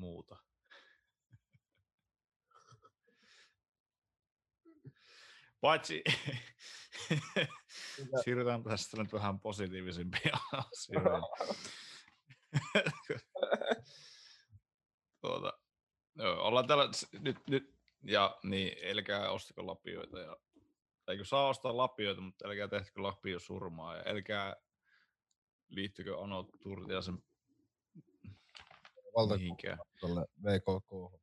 [0.00, 0.36] muuta.
[5.60, 6.02] Paitsi
[8.24, 11.22] siirrytään tästä nyt vähän positiivisempiin asioihin.
[15.20, 15.52] tuota,
[16.14, 20.36] joo, ollaan täällä nyt, nyt ja niin, älkää ostako lapioita ja
[21.08, 24.56] eikö saa ostaa lapioita, mutta älkää tehtäkö lapio surmaa ja älkää
[25.68, 27.18] liittykö Ano Turtiasen
[29.36, 31.20] mihinkään Valtakunnalle VKK.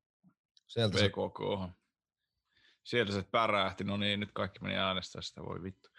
[0.67, 1.73] Sieltä se VKK.
[2.83, 5.89] Sieltä se pärähti, no niin, nyt kaikki meni äänestää sitä, voi vittu.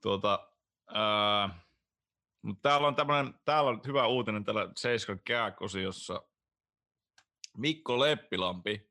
[0.00, 0.52] Tuota,
[0.94, 1.60] ää,
[2.42, 6.22] mutta täällä on tämmönen, täällä on hyvä uutinen täällä Seiskan kääkosiossa.
[7.56, 8.90] Mikko Leppilampi,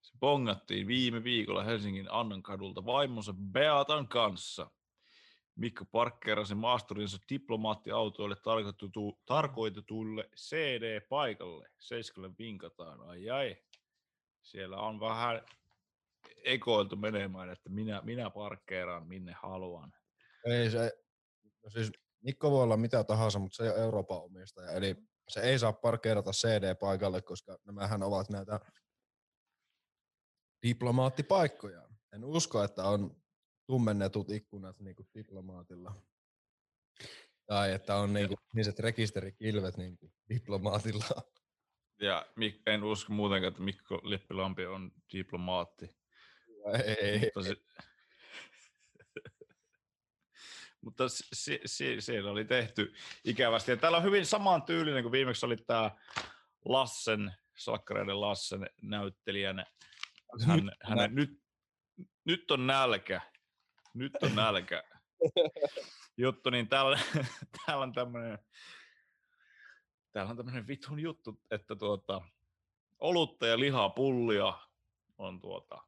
[0.00, 4.70] se bongattiin viime viikolla Helsingin Annankadulta vaimonsa Beatan kanssa.
[5.58, 11.68] Mikko parkkeerasi maasturinsa diplomaattiautoille tarkoitetu, tarkoitetulle CD-paikalle.
[11.78, 13.56] Seiskalle vinkataan, ai ai.
[14.42, 15.42] Siellä on vähän
[16.44, 19.92] ekoiltu menemään, että minä, minä parkkeeraan minne haluan.
[20.44, 20.92] ei se,
[21.64, 24.70] no siis Mikko voi olla mitä tahansa, mutta se ei ole Euroopan omistaja.
[24.70, 24.96] Eli
[25.28, 28.60] se ei saa parkeerata CD-paikalle, koska nämähän ovat näitä
[30.66, 31.88] diplomaattipaikkoja.
[32.12, 33.16] En usko, että on
[33.68, 35.94] tummennetut ikkunat niin kuin diplomaatilla.
[37.46, 41.04] Tai että on niin kuin, niiset rekisterikilvet niin kuin diplomaatilla.
[42.00, 45.96] Ja Mik- en usko muutenkaan, että Mikko Lippilampi on diplomaatti.
[47.00, 47.20] Ei.
[47.20, 47.56] Mutta, se,
[50.84, 53.70] mutta se, se, siellä oli tehty ikävästi.
[53.70, 55.90] Ja täällä on hyvin saman tyylinen kuin viimeksi oli tämä
[56.64, 59.66] Lassen, Sakkareiden Lassen näyttelijänä.
[60.46, 61.42] Hän, Nyt hänen, nyt,
[62.24, 63.20] nyt on nälkä.
[63.98, 64.84] Nyt on nälkä.
[66.16, 66.98] Juttu, niin täällä,
[67.66, 68.38] täällä on tämmöinen
[70.12, 72.22] täällä on tämmöinen vitun juttu, että tuota,
[72.98, 74.58] olutta ja lihapullia
[75.18, 75.78] on tuota,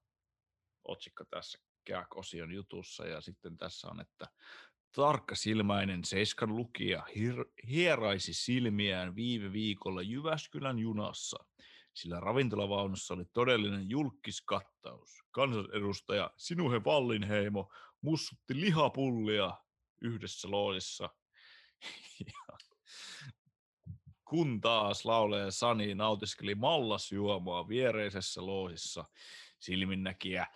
[0.84, 4.26] otsikko tässä Kääk-osion jutussa ja sitten tässä on, että
[4.94, 11.44] tarkkasilmäinen Seiskan lukija hir- hieraisi silmiään viime viikolla Jyväskylän junassa,
[11.94, 15.22] sillä ravintolavaunussa oli todellinen julkiskattaus.
[15.30, 19.56] Kansanedustaja Sinuhe Vallinheimo mussutti lihapullia
[20.02, 21.10] yhdessä loodissa.
[24.24, 29.04] Kun taas laulee Sani nautiskeli mallasjuomaa viereisessä loosissa,
[29.58, 30.46] silminnäkijä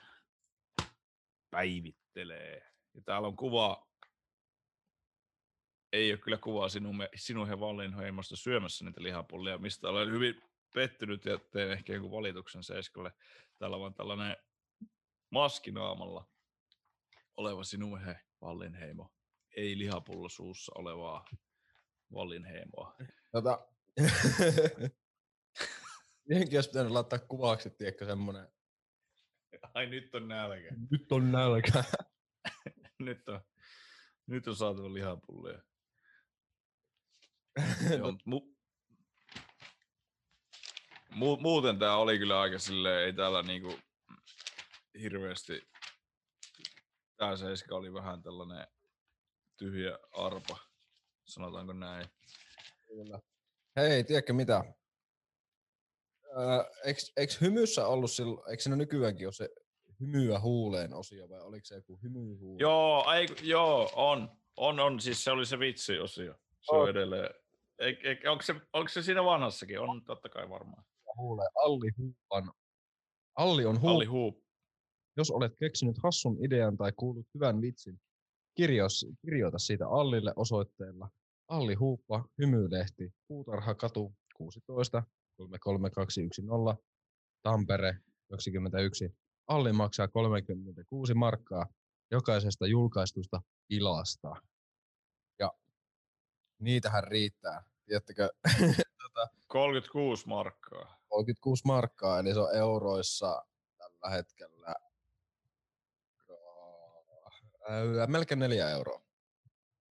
[1.51, 2.73] päivittelee.
[2.95, 3.89] Ja täällä on kuva,
[5.93, 11.25] ei ole kyllä kuvaa sinun, sinun ja Vallinheimosta syömässä niitä lihapullia, mistä olen hyvin pettynyt
[11.25, 13.13] ja teen ehkä jonkun valituksen Seiskalle.
[13.59, 14.37] Täällä on tällainen
[15.31, 16.34] maskinaamalla
[17.37, 19.13] oleva sinun he Vallinheimo,
[19.57, 21.25] ei lihapullo suussa olevaa
[22.15, 22.97] Vallinheimoa.
[23.33, 23.69] Tota,
[26.29, 28.49] Mihinkin olisi pitänyt laittaa kuvaksi, tiedätkö, semmonen,
[29.75, 30.69] Ai nyt on nälkä.
[30.91, 31.85] nyt on nälkä.
[32.99, 33.41] nyt on,
[34.27, 35.63] nyt on saatava lihapullia.
[37.99, 38.55] Joo, mu,
[41.11, 43.79] mu, muuten tää oli kyllä aika silleen, ei täällä niinku
[45.01, 45.63] hirveästi,
[47.25, 48.67] tää seiska oli vähän tällainen
[49.57, 50.59] tyhjä arpa,
[51.25, 52.07] sanotaanko näin.
[52.87, 53.21] Kyllä.
[53.77, 54.65] Hei, tiedätkö mitä?
[56.25, 59.49] Öö, eikö, eikö hymyssä ollut silloin, eikö siinä nykyäänkin ole se
[60.01, 62.59] hymyä huuleen osio vai oliko se joku hymy huuleen?
[62.61, 66.35] Joo, ei, joo, on, on, on, siis se oli se vitsi-osio.
[66.61, 66.89] Se on On.
[66.89, 67.31] edelleen.
[67.79, 69.81] Ei, ei, onko, se, onko se siinä vanhassakin?
[69.81, 70.85] On totta kai varmaan.
[71.17, 71.51] huuleen.
[71.55, 72.53] Alli Huupan.
[73.37, 74.11] Alli on Alli huupa.
[74.11, 74.44] Huup.
[75.17, 78.01] Jos olet keksinyt hassun idean tai kuullut hyvän vitsin,
[78.55, 81.09] kirjois, kirjoita siitä Allille osoitteella
[81.49, 85.03] Alli Huuppa, Hymylehti, Puutarhakatu 16
[85.37, 86.77] 33210,
[87.43, 87.99] Tampere
[88.31, 89.17] 21.
[89.47, 91.67] Alli maksaa 36 markkaa
[92.11, 94.37] jokaisesta julkaistusta ilasta.
[95.39, 95.53] Ja
[96.59, 97.63] niitähän riittää.
[97.85, 98.29] Tiedättekö,
[99.47, 100.99] 36 markkaa.
[101.09, 103.45] 36 markkaa, eli se on euroissa
[103.79, 104.75] tällä hetkellä
[107.71, 109.01] äh, melkein neljä euroa.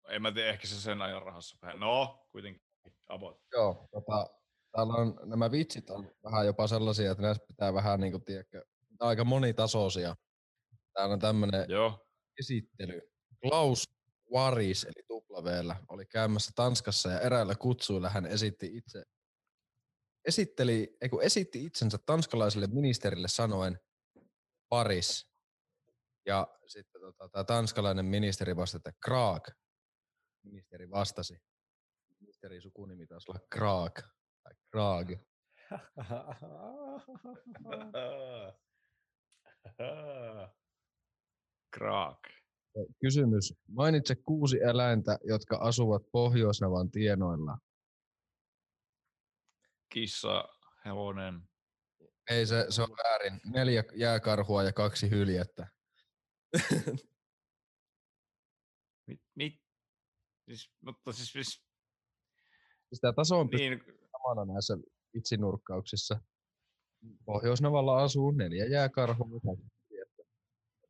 [0.08, 1.80] En mä tiedä, ehkä se sen ajan rahassa vähän.
[1.80, 2.62] No, kuitenkin.
[3.08, 3.40] About.
[3.52, 4.26] Joo, tota,
[4.72, 8.64] täällä on, nämä vitsit on vähän jopa sellaisia, että näissä pitää vähän niin kuin, tiedätkö,
[9.00, 10.16] aika monitasoisia.
[10.92, 11.66] Täällä on tämmöinen
[12.38, 13.00] esittely.
[13.42, 13.90] Klaus
[14.32, 19.02] Waris, eli tuplaveellä, oli käymässä Tanskassa ja eräillä kutsuilla hän esitti itse
[20.24, 23.80] esitteli, esitti itsensä tanskalaiselle ministerille sanoen
[24.68, 25.32] Paris.
[26.26, 29.50] Ja sitten tota, tämä tanskalainen ministeri vastasi, että Kraak.
[30.42, 31.38] Ministeri vastasi.
[32.20, 33.94] Ministeri sukunimi taisi olla Kraak.
[34.42, 35.11] Tai Kraag.
[41.76, 42.18] Kraak.
[43.00, 43.54] Kysymys.
[43.68, 47.58] Mainitse kuusi eläintä, jotka asuvat Pohjoisnavan tienoilla.
[49.92, 50.44] Kissa,
[50.85, 51.42] hevonen.
[52.30, 53.40] Ei se, se on väärin.
[53.44, 55.66] Neljä jääkarhua ja kaksi hyljettä.
[59.07, 59.55] Mit, mit?
[60.45, 61.62] Siis, mutta siis, siis
[62.93, 64.77] Sitä taso on niin, samana näissä
[65.15, 66.21] vitsinurkkauksissa.
[67.25, 69.41] Pohjoisnavalla asuu neljä jääkarhua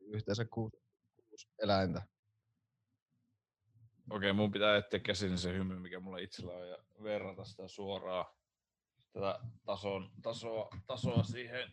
[0.01, 0.77] Yhteensä kuusi,
[1.29, 2.03] kuusi eläintä.
[4.11, 8.35] okei, mun pitää etsiä käsin se hymy, mikä mulla itsellä on, ja verrata sitä suoraan,
[9.13, 11.71] tätä tason, tasoa, tasoa siihen,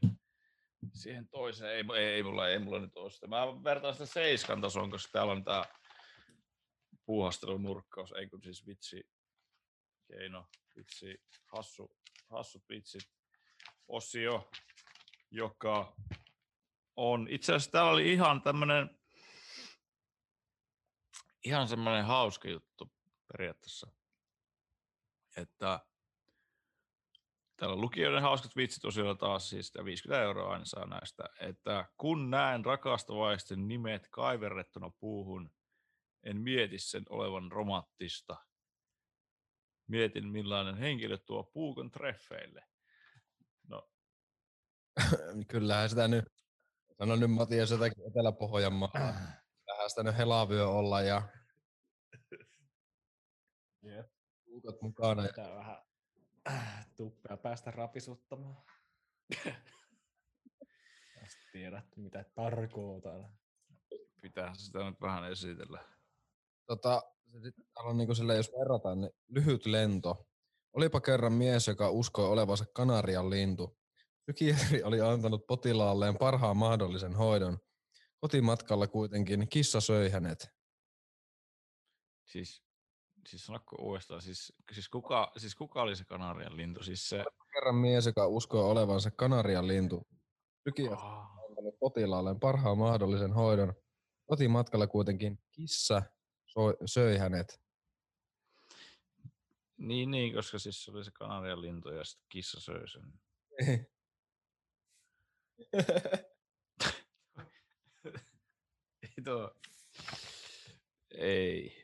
[0.93, 1.71] siihen toiseen.
[1.71, 3.27] Ei, ei, ei, mulla, ei mulla nyt ole sitä.
[3.27, 5.65] Mä vertaan sitä seiskan tasoon, koska täällä on tää
[7.05, 9.09] puuhastelunurkkaus, ei kun siis vitsi,
[10.07, 11.95] keino, vitsi, hassu,
[12.29, 13.11] hassut vitsit,
[13.87, 14.49] osio,
[15.31, 15.95] joka
[16.95, 18.99] on, itse asiassa täällä oli ihan tämmönen,
[21.45, 22.91] ihan semmoinen hauska juttu
[23.31, 23.91] periaatteessa,
[25.37, 25.79] että
[27.59, 31.23] Täällä on lukijoiden hauskat vitsit osiolla taas siis ja 50 euroa aina saa näistä.
[31.39, 35.51] Että kun näen rakastavaisten nimet kaiverrettuna puuhun,
[36.23, 38.35] en mieti sen olevan romanttista.
[39.87, 42.63] Mietin millainen henkilö tuo puukon treffeille.
[43.67, 43.89] No,
[45.47, 46.25] Kyllähän sitä nyt,
[46.97, 49.13] sano nyt Matias jotakin Etelä-Pohjanmaalla.
[49.65, 51.21] Tähän sitä nyt helavyö olla ja
[53.83, 54.05] Jep.
[54.45, 55.21] puukot mukana.
[55.21, 55.88] Ja Pitää vähän
[56.97, 58.58] tuppea päästä rapisuttamaan.
[61.19, 63.38] Tästä tiedät, mitä tarkoitan.
[64.21, 65.84] pitää sitä nyt vähän esitellä.
[66.65, 67.04] tota,
[67.75, 70.30] on niinku silleen, jos verrataan, niin lyhyt lento.
[70.73, 73.80] Olipa kerran mies, joka uskoi olevansa Kanarian lintu.
[74.25, 77.58] Psykiatri oli antanut potilaalleen parhaan mahdollisen hoidon.
[78.19, 80.49] Kotimatkalla kuitenkin kissa söi hänet.
[82.25, 82.63] Siis,
[83.29, 86.83] siis sanokko uudestaan, siis, siis, kuka, siis kuka oli se Kanarian lintu?
[86.83, 87.25] Siis se...
[87.53, 90.07] Kerran mies, joka uskoi olevansa Kanarian lintu.
[90.63, 93.73] Psykiatri Oh, oli antanut potilaalleen parhaan mahdollisen hoidon.
[94.25, 96.01] Kotimatkalla kuitenkin kissa
[96.45, 97.61] soi, söi hänet.
[99.77, 103.13] niin, niin, koska siis se oli se Kanarian lintu ja sitten kissa söi sen.
[109.03, 109.55] Ei tuo...
[111.11, 111.78] Ei,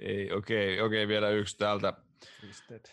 [0.00, 1.92] ei, okei, okei, vielä yksi täältä.
[2.40, 2.84] Twisted.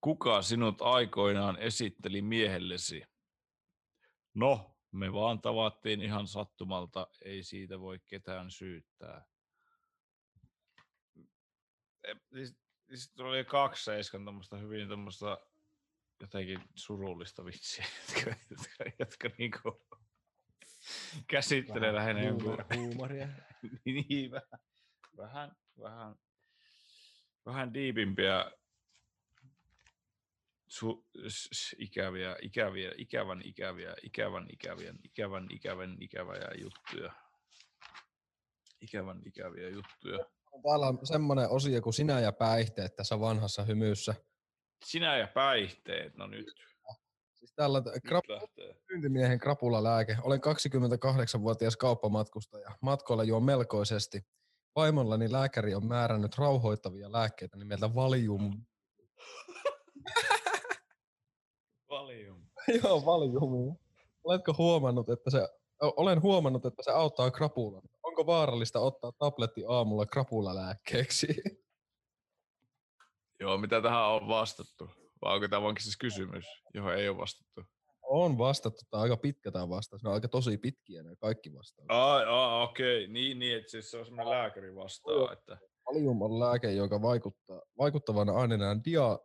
[0.00, 3.02] Kuka sinut aikoinaan esitteli miehellesi?
[4.34, 9.24] No, me vaan tavattiin ihan sattumalta, ei siitä voi ketään syyttää.
[12.04, 12.56] E, Siis,
[12.88, 15.38] siis tuolla oli kaksi seiskan tuommoista hyvin tuommoista
[16.20, 19.86] jotenkin surullista vitsiä, jotka, jotka, jotka niinku
[21.28, 23.28] käsittelee lähinnä jonkun huumor- huumoria.
[23.84, 24.60] niin, vähän,
[25.16, 26.14] vähän, vähän,
[27.46, 28.50] vähän diipimpiä
[30.68, 37.12] su, s, s, ikäviä, ikäviä, ikävän ikäviä, ikävän ikävien, ikävän ikävän ikäviä juttuja.
[38.80, 40.26] Ikävän ikäviä juttuja.
[40.62, 44.14] Täällä on semmoinen osio kuin sinä ja päihteet tässä vanhassa hymyssä.
[44.84, 46.46] Sinä ja päihteet, no nyt,
[47.46, 48.66] Siis täällä krap-.
[48.90, 50.16] Myyntimiehen krapulalääke.
[50.22, 52.70] Olen 28-vuotias kauppamatkustaja.
[52.80, 54.20] Matkoilla juo melkoisesti.
[54.76, 58.64] Vaimollani lääkäri on määrännyt rauhoittavia lääkkeitä nimeltä Valium.
[61.90, 62.46] Valium.
[62.82, 63.76] Joo, Valium.
[64.24, 65.48] Oletko huomannut, että se,
[65.80, 67.82] olen huomannut, että se auttaa krapulan.
[68.02, 71.26] Onko vaarallista ottaa tabletti aamulla krapulalääkkeeksi?
[73.40, 74.90] Joo, mitä tähän on vastattu?
[75.22, 77.75] Vai onko tämä siis kysymys, johon ei ole vastattu?
[78.24, 80.02] On vastattu, tai aika pitkä tämä vastaus.
[80.02, 81.96] Ne on aika tosi pitkiä ne kaikki vastaukset.
[81.96, 86.40] Ai, ai okei, niin, niin, että siis se on semmoinen lääkäri vastaa, että Valium on
[86.40, 89.18] lääke, joka vaikuttaa, vaikuttavana aineena on dia,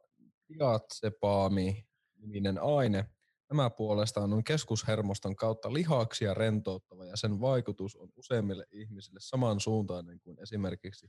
[0.53, 3.05] diatsepaami-niminen aine.
[3.47, 10.37] Tämä puolestaan on keskushermoston kautta lihaksia rentouttava ja sen vaikutus on useimmille ihmisille samansuuntainen kuin
[10.41, 11.07] esimerkiksi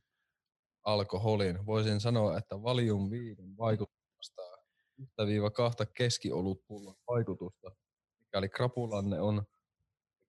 [0.84, 1.66] alkoholin.
[1.66, 4.01] Voisin sanoa, että Valium 5 vaikutus
[5.02, 7.70] 1-2 keskiolutpullon vaikutusta.
[8.20, 9.42] Mikäli krapulanne on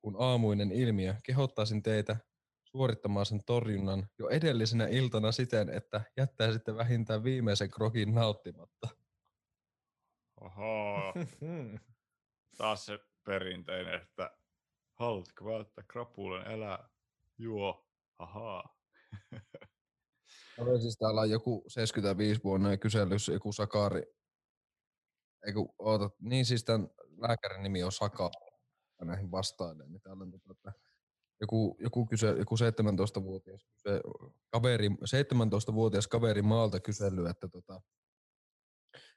[0.01, 2.17] kun aamuinen ilmiö, kehottaisin teitä
[2.63, 8.88] suorittamaan sen torjunnan jo edellisenä iltana siten, että jättäisitte vähintään viimeisen krokin nauttimatta.
[10.41, 11.13] Oho,
[12.57, 14.38] taas se perinteinen, että
[14.93, 16.89] haluatko välttää krapulan, älä
[17.38, 17.88] juo,
[18.19, 18.77] ahaa.
[20.57, 24.03] Oli siis täällä on joku 75 vuonna kyselyssä joku Sakari.
[25.47, 28.32] Eiku, oota, niin siis tämän lääkärin nimi on Saka
[29.01, 29.91] näihin vastailen.
[29.91, 30.73] Niin täällä on tota, että
[31.41, 34.01] joku, joku, kyse, joku 17-vuotias, kyse,
[34.49, 37.82] kaveri, 17-vuotias kaveri maalta kysely, että tota,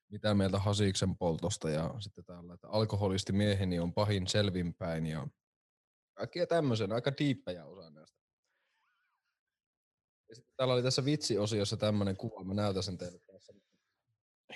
[0.09, 5.27] mitä mieltä Hasiksen poltosta ja sitten täällä, että alkoholisti mieheni on pahin selvinpäin ja
[6.15, 8.17] kaikkia tämmöisen, aika diippejä osa näistä.
[10.29, 13.53] Ja sitten täällä oli tässä vitsiosiossa tämmöinen kuva, mä näytän sen teille tässä.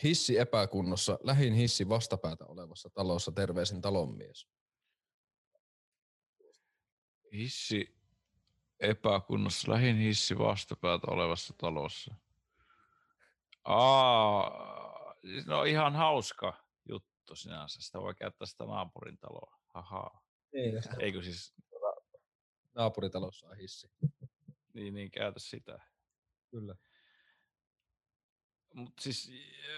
[0.02, 4.48] Hissi epäkunnossa, lähin hissi vastapäätä olevassa talossa, terveisin talonmies.
[7.32, 7.94] Hissi
[8.80, 12.14] epäkunnossa, lähin hissi vastapäätä olevassa talossa.
[13.64, 15.14] Aa,
[15.46, 17.82] no ihan hauska juttu sinänsä.
[17.82, 19.60] Sitä voi käyttää sitä naapurin taloa.
[19.74, 20.24] Ahaa.
[20.52, 21.54] Niin, Eikö siis,
[22.74, 23.88] naapuritalossa on hissi.
[24.74, 25.78] niin, niin käytä sitä.
[26.50, 26.74] Kyllä.
[28.74, 29.32] Mutta siis,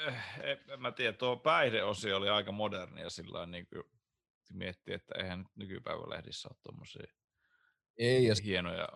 [0.06, 0.14] eh,
[0.68, 3.82] en mä tiedä, tuo päihdeosio oli aika modernia sillä niin kuin
[4.52, 7.06] miettii, että eihän nyt nykypäivälehdissä ole tuommoisia
[7.98, 8.88] Ei, ja hienoja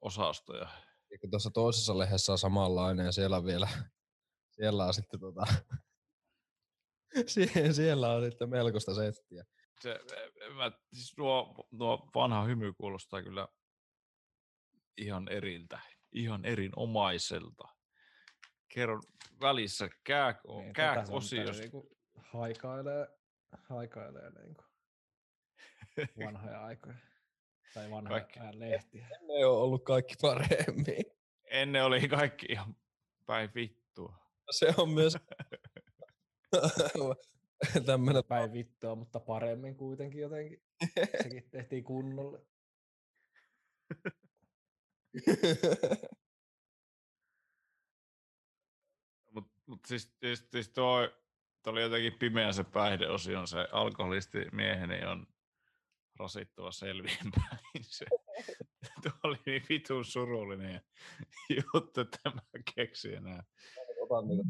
[0.00, 0.68] osastoja.
[1.08, 3.68] sitten tuossa toisessa lehdessä on samanlainen ja siellä on vielä,
[4.56, 5.44] siellä on sitten tota,
[7.32, 9.44] Sie- siellä on sitten melkoista settiä.
[9.80, 10.00] Se,
[10.54, 13.48] mä, siis nuo, nuo vanha hymy kuulostaa kyllä
[14.96, 15.80] ihan eriltä,
[16.12, 17.73] ihan erinomaiselta.
[18.68, 19.02] Kerron
[19.40, 20.72] välissä kääk, Niin,
[21.60, 23.06] Niinku haikailee,
[23.52, 24.62] haikailee niinku
[26.24, 26.94] vanhoja aikoja.
[27.74, 28.40] Tai vanhoja Kaikki.
[28.60, 29.08] lehtiä.
[29.08, 31.04] Ne on ollut kaikki paremmin.
[31.44, 32.76] Ennen oli kaikki ihan
[33.26, 34.16] päin vittua.
[34.50, 35.16] Se on myös
[37.86, 40.62] tämmönen Päin vittua, mutta paremmin kuitenkin jotenkin.
[41.22, 42.38] Sekin tehtiin kunnolla.
[49.66, 51.14] Mutta mut siis, siis, siis toi,
[51.62, 55.26] toi oli jotenkin pimeä se päihdeosio, se alkoholisti mieheni on
[56.18, 57.58] rasittava selviinpäin.
[57.82, 58.06] Se,
[59.02, 60.80] tuo oli niin vitun surullinen
[61.74, 62.40] juttu, että mä
[62.74, 63.44] keksin enää.
[64.00, 64.44] otan niitä.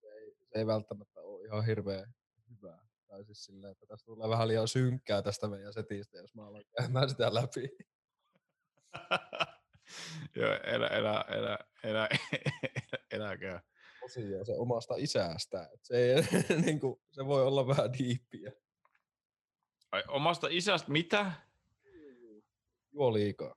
[0.00, 2.14] Se ei, se ei välttämättä ole ihan hirveän
[2.50, 2.86] hyvää.
[3.08, 6.64] Tai siis silleen, että tästä tulee vähän liian synkkää tästä meidän setistä, jos mä alan
[6.78, 7.68] käymään sitä läpi.
[10.36, 12.08] Joo, elä, elä, elä, elä, elä,
[13.10, 13.62] eläkää.
[14.08, 15.68] Osio se omasta isästä.
[15.74, 16.22] Et se, ei,
[16.64, 18.52] niin kuin, se voi olla vähän diippiä.
[19.92, 21.32] Ai, omasta isästä mitä?
[22.92, 23.54] Juo liikaa.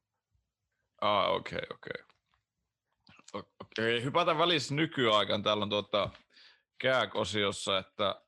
[1.01, 2.03] Ah, okei, okay, okei.
[3.33, 3.51] Okay.
[3.79, 5.43] Okay, hypätään välissä nykyaikaan.
[5.43, 6.09] Täällä on tuota
[6.77, 8.21] kääkosiossa, että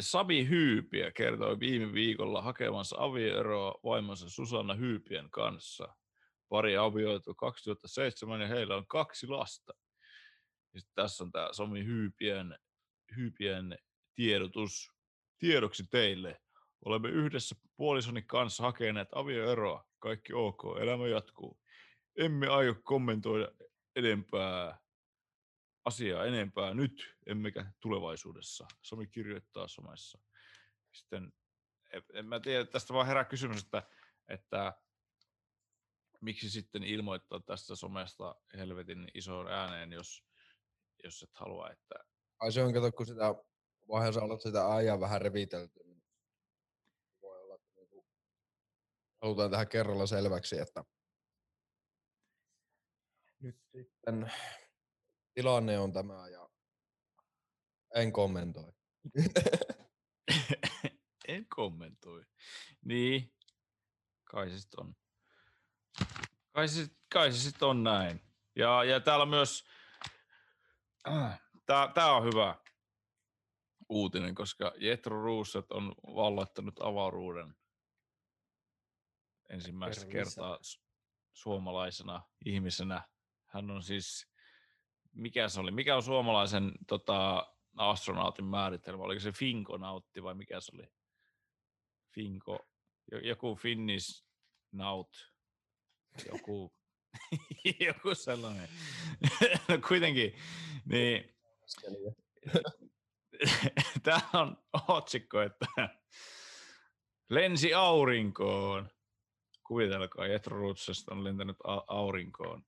[0.00, 5.94] Sami Hyypiä kertoi viime viikolla hakevansa avioeroa vaimonsa Susanna Hyypien kanssa.
[6.48, 9.72] Pari avioitu 2007 ja heillä on kaksi lasta.
[10.76, 12.58] Sitten tässä on tämä Sami Hyypien,
[13.16, 13.78] Hyypien
[14.14, 14.92] tiedotus.
[15.38, 16.40] Tiedoksi teille.
[16.84, 19.88] Olemme yhdessä puolisoni kanssa hakeneet avioeroa.
[19.98, 21.60] Kaikki ok, elämä jatkuu.
[22.16, 23.48] Emme aio kommentoida
[23.96, 24.78] enempää
[25.88, 28.66] asiaa enempää nyt, emmekä tulevaisuudessa.
[28.82, 30.18] Sami kirjoittaa somessa.
[30.92, 31.32] Sitten,
[31.92, 33.82] en, en mä tiedä, tästä vaan herää kysymys, että,
[34.28, 34.72] että
[36.20, 40.27] miksi sitten ilmoittaa tästä somesta helvetin isoon ääneen, jos,
[41.04, 41.94] jos et halua, että
[42.40, 43.34] Ai se on, kato, kun sitä
[43.88, 46.02] vaiheessa olla sitä ajaa vähän revitelty, niin
[47.22, 48.06] voi olla, että niinku
[49.22, 50.84] halutaan tähän kerralla selväksi, että
[53.40, 54.32] nyt sitten
[55.34, 56.48] tilanne on tämä ja
[57.94, 58.72] en kommentoi.
[61.28, 62.24] en kommentoi.
[62.84, 63.34] Niin,
[64.24, 64.96] kai se sitten on.
[66.52, 68.20] Kai se, kai se sitten on näin.
[68.56, 69.68] Ja, ja täällä myös,
[71.66, 72.56] tää, tää on hyvä
[73.88, 77.54] uutinen, koska Jetro Roosset on valloittanut avaruuden
[79.50, 80.34] ensimmäistä Kerro lisää.
[80.34, 80.82] kertaa su-
[81.32, 83.08] suomalaisena ihmisenä.
[83.46, 84.30] Hän on siis,
[85.12, 87.46] mikä se oli, mikä on suomalaisen tota,
[87.76, 90.86] astronautin määritelmä, oliko se finkonautti vai mikä se oli?
[92.14, 92.68] Finko,
[93.12, 94.24] jo- joku Finnish
[94.72, 95.32] naut,
[96.32, 96.77] joku,
[97.86, 98.68] joku sellainen.
[99.68, 100.34] no kuitenkin,
[100.84, 101.34] niin
[104.02, 104.56] tämä on
[104.88, 105.66] otsikko, että
[107.30, 108.90] lensi aurinkoon.
[109.66, 112.62] Kuvitelkaa, Jetro Rutsesta on lentänyt a- aurinkoon.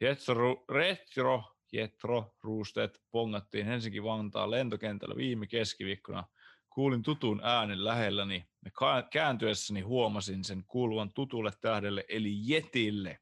[0.00, 6.24] Jetro, retro, Jetro Roostet pongattiin Helsinki-Vantaan lentokentällä viime keskiviikkona.
[6.70, 8.70] Kuulin tutun äänen lähelläni ja
[9.10, 13.18] kääntyessäni huomasin sen kuuluvan tutulle tähdelle eli Jetille.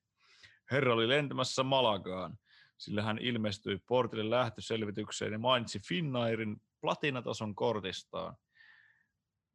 [0.70, 2.38] Herra oli lentämässä Malagaan,
[2.78, 8.36] sillä hän ilmestyi portille lähtöselvitykseen ja mainitsi Finnairin platinatason kortistaan.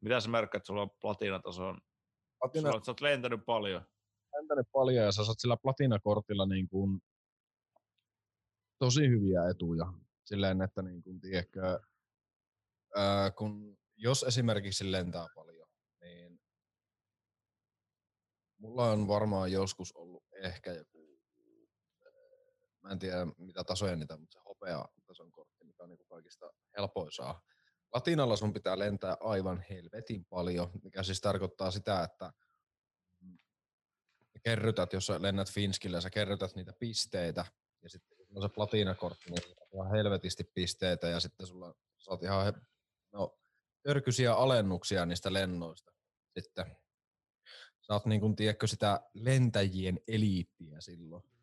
[0.00, 1.78] Mitä sä merkkaat, että sulla on platinatason?
[2.38, 3.82] Platina, Sulla, sä oot lentänyt paljon.
[4.36, 7.00] lentänyt paljon ja sä saat sillä platinakortilla niin kuin
[8.78, 9.92] tosi hyviä etuja.
[10.24, 11.80] Silleen, että niin kuin, tiedätkö,
[12.96, 15.68] ää, kun, jos esimerkiksi lentää paljon,
[16.00, 16.40] niin
[18.58, 21.05] mulla on varmaan joskus ollut ehkä joku,
[22.86, 26.08] mä en tiedä mitä tasoja niitä, mutta se hopea tason kortti, mikä on niin kuin
[26.08, 27.42] kaikista helpoin saa.
[27.94, 32.32] Latinalla sun pitää lentää aivan helvetin paljon, mikä siis tarkoittaa sitä, että
[33.20, 33.38] mm,
[34.42, 37.44] kerrytät, jos sä lennät Finskillä, sä kerrytät niitä pisteitä,
[37.82, 42.44] ja sitten kun on se platinakortti, niin ihan helvetisti pisteitä, ja sitten sulla saat ihan
[42.44, 42.52] he,
[43.12, 43.38] no,
[43.82, 45.92] törkyisiä alennuksia niistä lennoista.
[46.38, 46.76] Sitten
[47.86, 51.35] sä oot niin kuin, tiedätkö, sitä lentäjien eliittiä silloin.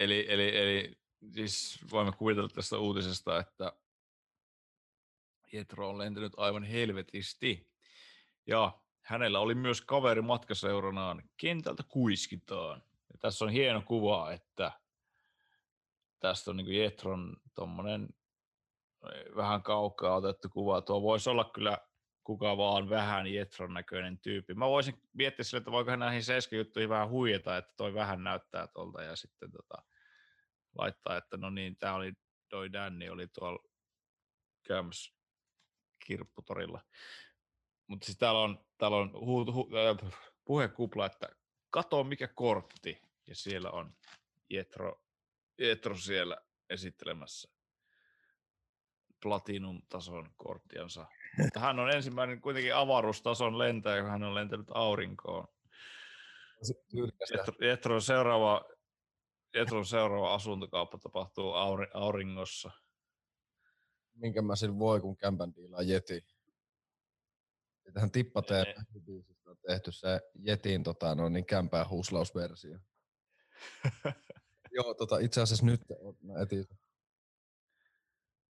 [0.00, 0.98] Eli, eli, eli
[1.34, 3.72] siis voimme kuvitella tästä uutisesta, että
[5.52, 7.70] Jetro on lentänyt aivan helvetisti.
[8.46, 11.22] Ja hänellä oli myös kaveri matkaseuranaan.
[11.36, 12.82] Kentältä kuiskitaan.
[13.12, 14.72] Ja tässä on hieno kuva, että
[16.20, 18.08] tästä on niin Jetron tommonen
[19.12, 20.82] eh, vähän kaukaa otettu kuva.
[20.82, 21.78] Tuo voisi olla kyllä
[22.24, 24.54] kuka vaan vähän Jetron näköinen tyyppi.
[24.54, 29.02] Mä voisin miettiä sille, että voiko näihin seiskajuttuihin vähän huijata, että toi vähän näyttää tuolta
[29.02, 29.82] ja sitten tota,
[30.78, 32.12] laittaa, että no niin, tää oli,
[32.48, 33.68] toi Danny oli tuolla
[34.66, 35.14] Köms
[36.06, 36.80] kirpputorilla.
[37.86, 40.12] Mutta siis täällä on, täällä on hu, hu, äh,
[40.44, 41.28] puhekupla, että
[41.70, 43.94] kato mikä kortti, ja siellä on
[44.50, 45.02] Jetro,
[45.58, 46.36] Jetro siellä
[46.70, 47.48] esittelemässä
[49.22, 51.06] platinum-tason korttiansa.
[51.38, 55.48] Mutta hän on ensimmäinen kuitenkin avaruustason lentäjä, kun hän on lentänyt aurinkoon.
[57.32, 58.64] Jetro, Jetron seuraava,
[59.54, 62.70] Jetron seuraava asuntokauppa tapahtuu auri, auringossa.
[64.14, 66.24] Minkä mä sillä voi, kun kämpän diilaa Jeti.
[67.94, 68.66] Tähän tippateen
[69.46, 72.78] on tehty se Jetin tota, no, niin kämpää huuslausversio.
[74.70, 75.80] Joo, tota, itse asiassa nyt
[76.22, 76.66] mä etin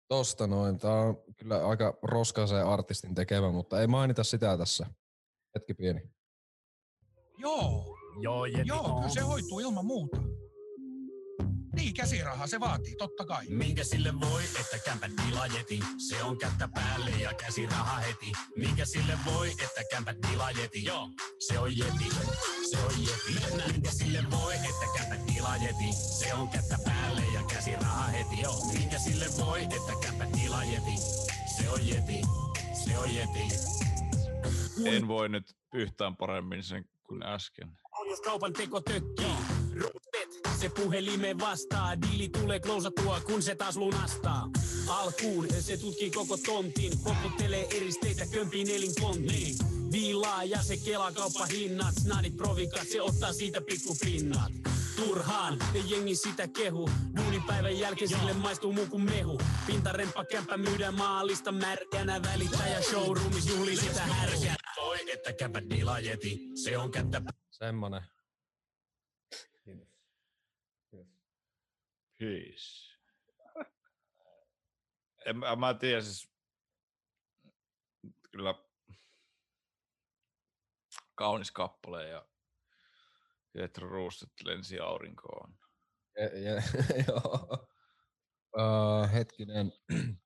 [0.08, 0.78] tosta noin.
[0.78, 4.86] Tää on kyllä aika roskaisen artistin tekemä, mutta ei mainita sitä tässä.
[5.54, 6.10] Hetki pieni.
[7.38, 8.62] Joo, Joo, Jeti.
[8.64, 10.16] joo, kyllä se hoituu ilman muuta.
[11.76, 13.46] Niin, käsirahaa se vaatii, totta kai.
[13.48, 15.80] Minkä sille voi, että kämpät tilaa jeti?
[16.08, 18.32] Se on kättä päälle ja käsiraha heti.
[18.56, 20.84] Minkä sille voi, että kämpät tilaa jeti?
[20.84, 21.08] Joo,
[21.38, 22.08] se on jeti.
[22.70, 23.72] Se on jeti.
[23.72, 25.92] Minkä sille voi, että kämpät tilaa jeti?
[26.18, 28.40] Se on kättä päälle ja käsiraha heti.
[28.42, 30.96] Joo, minkä sille voi, että kämpät tilaa jeti?
[31.56, 32.20] Se on jeti.
[32.84, 33.56] Se on jeti.
[34.84, 37.78] En voi nyt yhtään paremmin sen kuin äsken.
[38.10, 39.36] Jos kaupan teko tökkii,
[40.60, 42.02] Se puhelimeen vastaa.
[42.02, 44.50] Diili tulee klousatua, kun se taas lunastaa.
[44.88, 49.56] Alkuun se tutkii koko tontin, koputtelee eristeitä kömpiin elinkonttiin.
[49.92, 54.52] Viilaa ja se kelakauppa hinnat, snadit provikat, se ottaa siitä pikkupinnat.
[54.96, 56.90] Turhaan, ne jengi sitä kehu.
[57.16, 59.40] Duunipäivän jälkeen sille maistuu muu kuin mehu.
[59.66, 62.22] Pintaremppa kämppä myydään maalista märkänä.
[62.22, 64.56] Välittäjä showroomis juhlii sitä härkää.
[64.76, 68.02] Voi, että kämpä dilaa jeti, se on kättä Semmonen.
[69.64, 69.88] Kiitos.
[70.90, 71.12] Kiitos.
[72.22, 72.92] Peace.
[75.26, 76.32] En, mä- mä tiedä siis,
[78.30, 78.54] kyllä
[81.14, 82.26] kaunis kappale ja
[83.54, 85.58] Jetro Roostet lensi aurinkoon.
[86.16, 86.62] Ja, ja,
[87.08, 87.66] joo.
[88.56, 89.72] Uh, hetkinen.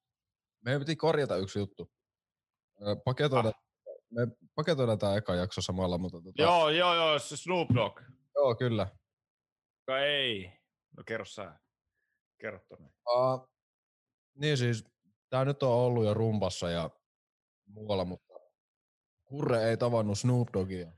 [0.65, 1.93] Meidän piti korjata yksi juttu.
[2.83, 3.53] Ö, Paketoida,
[4.11, 8.01] me paketoidaan tämä eka jakso samalla, mutta tota, Joo, joo, joo, se Snoop Dogg.
[8.35, 8.87] joo, kyllä.
[9.87, 10.53] Ka ei.
[10.97, 11.59] No kerro sä.
[12.39, 12.91] Kerro tonne.
[13.11, 13.51] Uh,
[14.35, 14.85] niin siis,
[15.31, 16.91] tää nyt on ollut jo rumpassa ja
[17.67, 18.35] muualla, mutta
[19.25, 20.93] Kurre ei tavannut Snoop Doggia.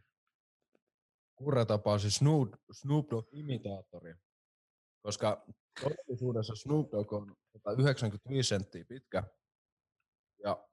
[1.34, 4.14] Kurre tapasi Snoop, Snoop Dogg-imitaattori,
[5.02, 5.46] koska
[5.80, 7.36] todellisuudessa Snoop Dogg on
[7.78, 9.22] 95 senttiä pitkä
[10.44, 10.68] ja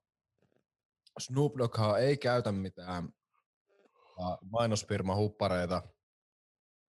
[1.20, 3.08] Snoop Dogghan ei käytä mitään
[4.50, 5.82] mainosfirma huppareita,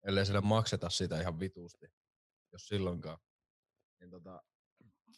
[0.08, 1.86] ellei sille makseta sitä ihan vitusti,
[2.52, 3.18] jos silloinkaan.
[4.04, 4.44] Niin tota,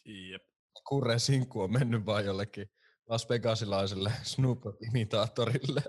[0.04, 0.42] Jep.
[0.88, 2.70] Kurren sinkku on mennyt vaan jollekin
[3.06, 5.82] Las Vegasilaiselle Snoop Dogg-imitaattorille.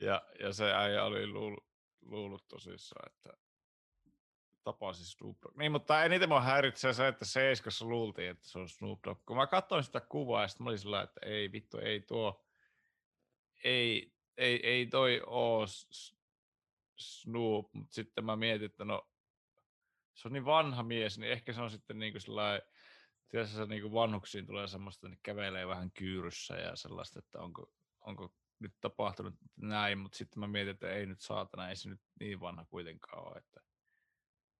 [0.00, 1.64] ja, ja se äijä oli luullut,
[2.00, 3.32] luullut tosissaan, että
[4.64, 5.56] tapasi Snoop Dogg.
[5.56, 9.20] Niin, mutta eniten mua häiritsee se, että Seiskassa luultiin, että se on Snoop Dogg.
[9.26, 12.46] Kun mä katsoin sitä kuvaa, ja sitten mä olin sillä, että ei vittu, ei tuo,
[13.64, 15.66] ei, ei, ei toi oo
[16.98, 19.08] Snoop, mutta sitten mä mietin, että no
[20.14, 22.62] se on niin vanha mies, niin ehkä se on sitten niin kuin sellainen,
[23.46, 28.34] se niin kuin vanhuksiin tulee semmoista, ne kävelee vähän kyyryssä ja sellaista, että onko, onko
[28.60, 32.40] nyt tapahtunut näin, mutta sitten mä mietin, että ei nyt saatana, ei se nyt niin
[32.40, 33.60] vanha kuitenkaan ole, että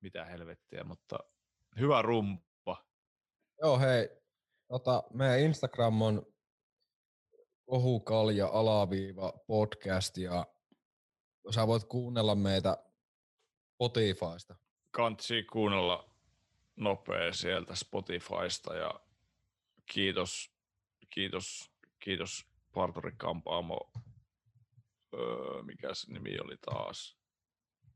[0.00, 1.18] mitä helvettiä, mutta
[1.78, 2.86] hyvä rumppa.
[3.62, 4.08] Joo, hei.
[4.68, 6.26] Tota, meidän Instagram on
[7.64, 10.46] kohukalja alaviiva podcast ja
[11.50, 12.76] sä voit kuunnella meitä
[13.74, 14.56] Spotifysta.
[14.90, 16.10] Kantsi kuunnella
[16.76, 19.00] nopea sieltä Spotifysta ja
[19.86, 20.52] kiitos,
[21.10, 23.92] kiitos, kiitos Parturi Kampaamo,
[25.14, 27.18] öö, mikä se nimi oli taas,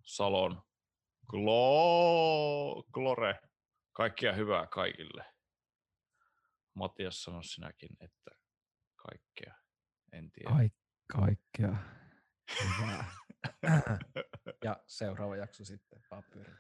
[0.05, 0.63] Salon,
[1.31, 3.41] Glo, Glore,
[3.93, 5.25] kaikkia hyvää kaikille.
[6.75, 8.31] Matias sanoi sinäkin, että
[8.97, 9.55] kaikkea,
[10.13, 10.51] en tiedä.
[10.51, 10.73] Kaik,
[11.07, 11.77] kaikkea.
[12.63, 13.05] Hyvä.
[14.65, 16.53] ja seuraava jakso sitten papyri.